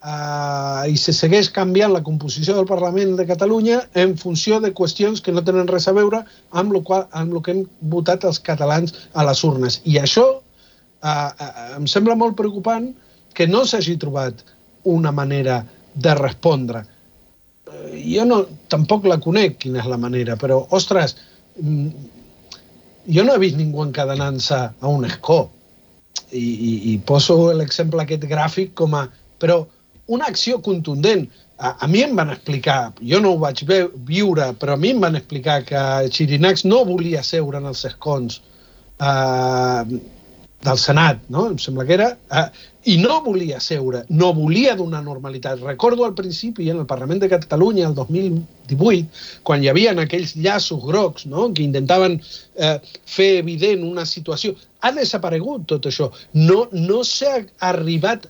[0.04, 5.24] eh, i se segueix canviant la composició del Parlament de Catalunya en funció de qüestions
[5.24, 8.42] que no tenen res a veure amb el, qual, amb el que hem votat els
[8.44, 9.80] catalans a les urnes.
[9.86, 12.92] I això eh, eh, em sembla molt preocupant
[13.34, 14.44] que no s'hagi trobat
[14.84, 16.84] una manera de respondre.
[17.70, 21.16] Eh, jo no, tampoc la conec, quina és la manera, però, ostres,
[21.60, 21.88] mm,
[23.16, 25.46] jo no he vist ningú encadenant-se a un escó.
[26.34, 29.08] I, i, i poso l'exemple aquest gràfic com a...
[29.42, 29.64] Però
[30.16, 31.28] una acció contundent.
[31.58, 32.80] A, a mi em van explicar,
[33.12, 33.62] jo no ho vaig
[34.10, 35.84] viure, però a mi em van explicar que
[36.16, 38.42] Xirinacs no volia seure en els escons
[39.00, 40.00] eh,
[40.64, 41.48] del Senat, no?
[41.52, 42.48] em sembla que era, eh,
[42.94, 45.62] i no volia seure, no volia donar normalitat.
[45.64, 49.08] Recordo al principi, en el Parlament de Catalunya, el 2018,
[49.44, 51.50] quan hi havia aquells llaços grocs no?
[51.54, 52.20] que intentaven
[52.56, 56.12] eh, fer evident una situació, ha desaparegut tot això.
[56.34, 57.42] No, no s'ha
[57.72, 58.28] arribat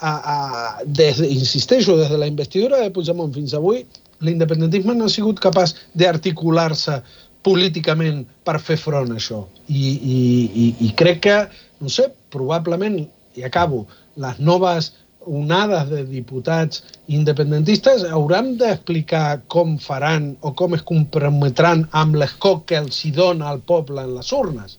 [0.00, 3.84] a, a, des, insisteixo, des de la investidura de Puigdemont fins avui,
[4.24, 7.00] l'independentisme no ha sigut capaç d'articular-se
[7.46, 9.44] políticament per fer front a això.
[9.68, 10.20] I, i,
[10.64, 11.36] i, I crec que,
[11.82, 12.98] no sé, probablement,
[13.38, 13.86] i acabo,
[14.18, 14.92] les noves
[15.28, 16.82] onades de diputats
[17.12, 23.50] independentistes hauran d'explicar com faran o com es comprometran amb l'escoc que els hi dona
[23.52, 24.78] el poble en les urnes.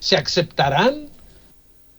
[0.00, 1.04] Si acceptaran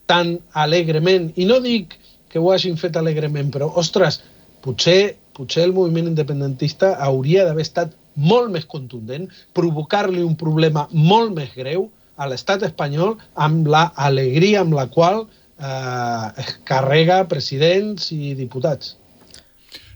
[0.05, 1.95] tan alegrement, i no dic
[2.36, 4.17] que ho hagin fet alegrement, però, ostres,
[4.59, 11.31] potser, potser el moviment independentista hauria d'haver estat molt més contundent, provocar-li un problema molt
[11.38, 11.86] més greu
[12.19, 13.15] a l'estat espanyol
[13.47, 18.97] amb la alegria amb la qual eh, es carrega presidents i diputats.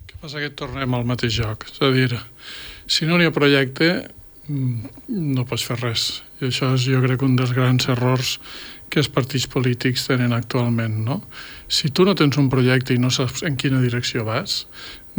[0.07, 1.67] Què passa que tornem al mateix joc?
[1.67, 2.13] És a dir,
[2.87, 3.91] si no n'hi ha projecte,
[4.47, 4.95] mm,
[5.35, 6.09] no pots fer res.
[6.39, 8.37] I això és, jo crec, un dels grans errors
[8.89, 11.01] que els partits polítics tenen actualment.
[11.03, 11.23] No?
[11.69, 14.63] Si tu no tens un projecte i no saps en quina direcció vas,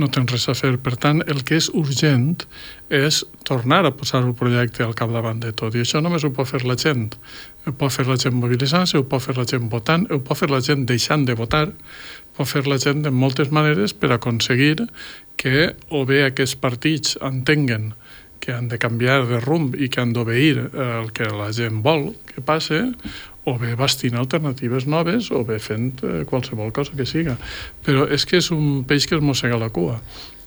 [0.01, 0.73] no tens res a fer.
[0.83, 2.43] Per tant, el que és urgent
[2.91, 5.77] és tornar a posar el projecte al capdavant de tot.
[5.79, 7.13] I això només ho pot fer la gent.
[7.69, 10.51] Ho pot fer la gent mobilitzant-se, ho pot fer la gent votant, ho pot fer
[10.51, 11.69] la gent deixant de votar,
[12.35, 14.89] pot fer la gent de moltes maneres per aconseguir
[15.41, 17.93] que o bé aquests partits entenguen
[18.41, 22.15] que han de canviar de rumb i que han d'obeir el que la gent vol
[22.27, 22.81] que passe,
[23.45, 27.37] o bé bastint alternatives noves o bé fent eh, qualsevol cosa que siga.
[27.87, 29.97] Però és que és un peix que es mossega la cua.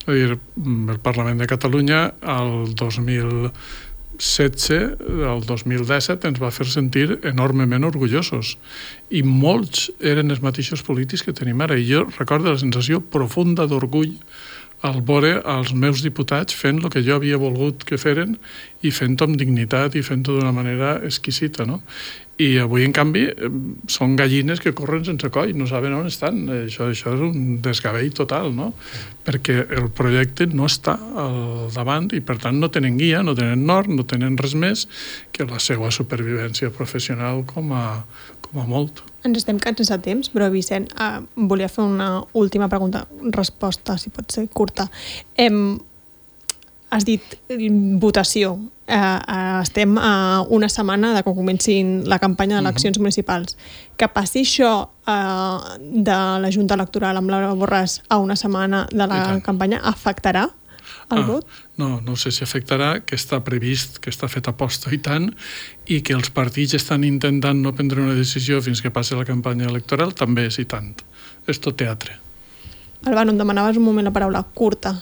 [0.04, 6.66] És a dir, mm, el Parlament de Catalunya el 2016, el 2017, ens va fer
[6.70, 8.56] sentir enormement orgullosos.
[9.10, 11.78] I molts eren els mateixos polítics que tenim ara.
[11.78, 14.14] I jo recordo la sensació profunda d'orgull
[14.84, 18.36] al veure els meus diputats fent el que jo havia volgut que feren
[18.84, 21.64] i fent-ho amb dignitat i fent-ho d'una manera exquisita.
[21.64, 21.80] No?
[22.34, 23.22] I avui, en canvi,
[23.86, 26.42] són gallines que corren sense coll, no saben on estan.
[26.50, 28.72] Això, això és un desgavell total, no?
[29.24, 33.62] Perquè el projecte no està al davant i, per tant, no tenen guia, no tenen
[33.68, 34.88] nord, no tenen res més
[35.32, 37.86] que la seva supervivència professional com a,
[38.54, 39.02] com a molt.
[39.26, 44.14] Ens estem quedant sense temps, però Vicent, eh, volia fer una última pregunta, resposta, si
[44.14, 44.86] pot ser curta.
[45.34, 45.76] Em,
[46.94, 47.22] has dit
[48.00, 48.54] votació.
[48.86, 53.02] Eh, eh, estem a una setmana de que comencin la campanya d'eleccions uh -huh.
[53.02, 53.56] municipals.
[53.96, 59.06] Que passi això eh, de la Junta Electoral amb Laura Borràs a una setmana de
[59.06, 60.50] la campanya afectarà
[61.10, 61.46] el ah, vot?
[61.80, 65.30] No, no sé si afectarà, que està previst, que està fet aposta i tant,
[65.90, 69.68] i que els partits estan intentant no prendre una decisió fins que passi la campanya
[69.68, 70.94] electoral, també és i tant.
[71.50, 72.16] És tot teatre.
[73.04, 74.94] Albano, em demanaves un moment la paraula curta.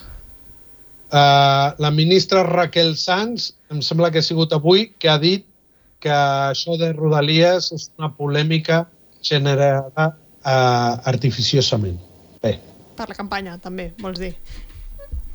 [1.12, 5.46] Uh, la ministra Raquel Sanz, em sembla que ha sigut avui, que ha dit
[6.02, 8.86] que això de Rodalies és una polèmica
[9.22, 12.00] generada uh, artificiosament.
[12.42, 12.56] Bé.
[12.96, 14.32] Per la campanya, també, vols dir?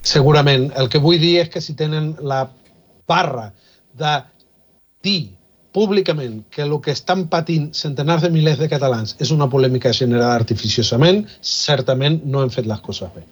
[0.01, 0.69] Segurament.
[0.77, 2.45] El que vull dir és que si tenen la
[3.07, 3.51] barra
[3.97, 4.13] de
[5.03, 5.21] dir
[5.77, 10.35] públicament que el que estan patint centenars de milers de catalans és una polèmica generada
[10.39, 13.25] artificiosament, certament no hem fet les coses bé.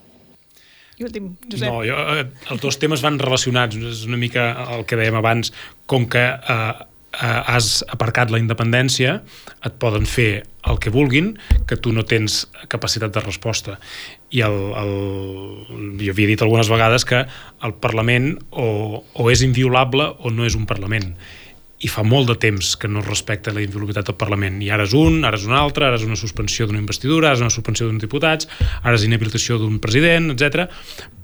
[0.95, 1.67] I últim, Josep.
[1.67, 3.75] No, jo, eh, els dos temes van relacionats.
[3.75, 5.51] És una mica el que dèiem abans,
[5.91, 6.59] com que eh,
[7.19, 9.17] eh, has aparcat la independència,
[9.67, 11.33] et poden fer el que vulguin,
[11.67, 13.75] que tu no tens capacitat de resposta.
[14.35, 14.93] I el, el,
[16.01, 17.23] jo havia dit algunes vegades que
[17.63, 21.13] el Parlament o, o és inviolable o no és un Parlament
[21.83, 24.61] i fa molt de temps que no respecta la inviolabilitat del Parlament.
[24.63, 27.37] I ara és un, ara és un altre, ara és una suspensió d'una investidura, ara
[27.37, 28.47] és una suspensió d'uns diputats,
[28.81, 30.69] ara és inhabilitació d'un president, etc.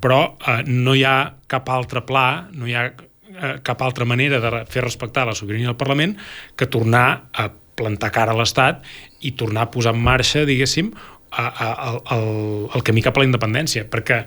[0.03, 1.15] Però eh, no hi ha
[1.51, 5.71] cap altre pla, no hi ha eh, cap altra manera de fer respectar la sobirania
[5.71, 6.17] del Parlament
[6.59, 7.49] que tornar a
[7.81, 8.83] plantar cara a l'Estat
[9.25, 10.91] i tornar a posar en marxa, diguéssim,
[11.31, 14.21] a, a, a, el, el camí cap a la independència, perquè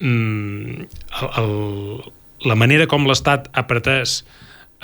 [0.00, 0.86] mm,
[1.20, 1.56] el, el,
[2.50, 4.20] la manera com l'Estat ha pretès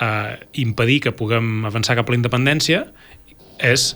[0.00, 2.84] eh, impedir que puguem avançar cap a la independència
[3.64, 3.92] és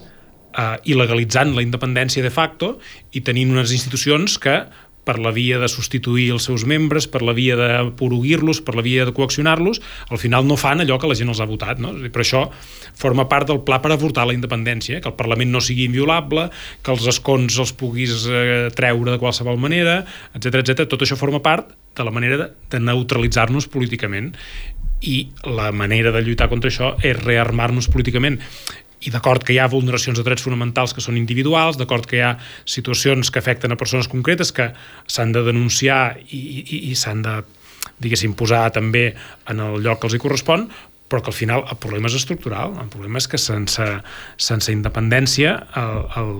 [0.56, 2.76] eh, il·legalitzant la independència de facto
[3.12, 4.62] i tenint unes institucions que
[5.10, 8.84] per la via de substituir els seus membres, per la via de poruguir-los, per la
[8.86, 9.80] via de coaccionar-los,
[10.14, 11.82] al final no fan allò que la gent els ha votat.
[11.82, 11.90] No?
[12.14, 12.44] Per això
[13.00, 16.46] forma part del pla per avortar la independència, que el Parlament no sigui inviolable,
[16.86, 20.04] que els escons els puguis eh, treure de qualsevol manera,
[20.38, 20.86] etc etc.
[20.86, 24.30] Tot això forma part de la manera de neutralitzar-nos políticament
[25.00, 28.38] i la manera de lluitar contra això és rearmar-nos políticament
[29.00, 32.24] i d'acord que hi ha vulneracions de drets fonamentals que són individuals, d'acord que hi
[32.26, 32.34] ha
[32.68, 34.70] situacions que afecten a persones concretes que
[35.06, 37.38] s'han de denunciar i, i, i s'han de,
[38.00, 39.10] diguéssim, posar també
[39.50, 40.68] en el lloc que els hi correspon,
[41.10, 43.86] però que al final el problema és estructural, el problema és que sense,
[44.50, 46.36] sense independència el, el,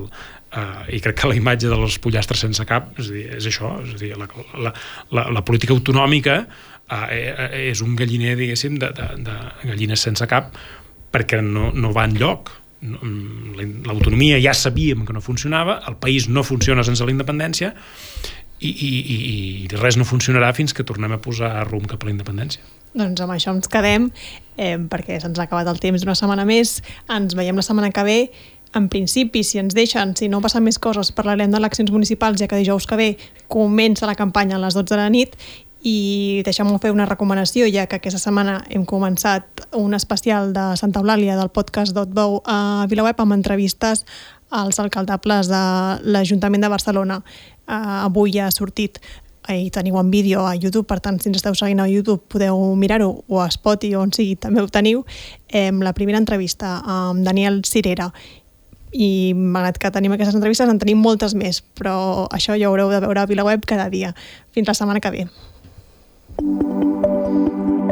[0.51, 3.69] Uh, i crec que la imatge de les pollastres sense cap és, dir, és això,
[3.85, 4.27] és dir, la,
[4.59, 4.73] la,
[5.15, 7.05] la, la política autonòmica uh,
[7.55, 9.37] és un galliner, diguéssim, de, de, de
[9.69, 10.51] gallines sense cap
[11.13, 12.53] perquè no, no va en lloc.
[12.81, 17.75] Mm, l'autonomia ja sabíem que no funcionava, el país no funciona sense la independència
[18.61, 19.17] i, i, i,
[19.65, 22.65] i res no funcionarà fins que tornem a posar rumb cap a la independència.
[22.97, 24.09] Doncs amb això ens quedem,
[24.57, 26.81] eh, perquè se'ns ha acabat el temps d'una setmana més.
[27.13, 28.19] Ens veiem la setmana que ve.
[28.75, 32.59] En principi, si ens deixen, si no passen més coses, parlarem d'eleccions municipals, ja que
[32.59, 33.09] dijous que ve
[33.51, 35.35] comença la campanya a les 12 de la nit
[35.83, 41.01] i deixem-me fer una recomanació, ja que aquesta setmana hem començat un especial de Santa
[41.01, 44.05] Eulàlia del podcast Bou a Vilaweb amb entrevistes
[44.51, 45.63] als alcaldables de
[46.05, 47.21] l'Ajuntament de Barcelona.
[47.71, 48.99] Uh, avui ja ha sortit
[49.49, 52.61] i teniu en vídeo a YouTube, per tant, si ens esteu seguint a YouTube podeu
[52.77, 55.05] mirar-ho, o a Spotify, on sigui, també ho teniu,
[55.49, 58.11] eh, la primera entrevista amb Daniel Cirera
[58.93, 62.91] i malgrat que tenim aquestes entrevistes en tenim moltes més, però això ja ho haureu
[62.91, 64.15] de veure a VilaWeb cada dia.
[64.53, 65.29] Fins la setmana que ve.
[66.43, 67.90] うん。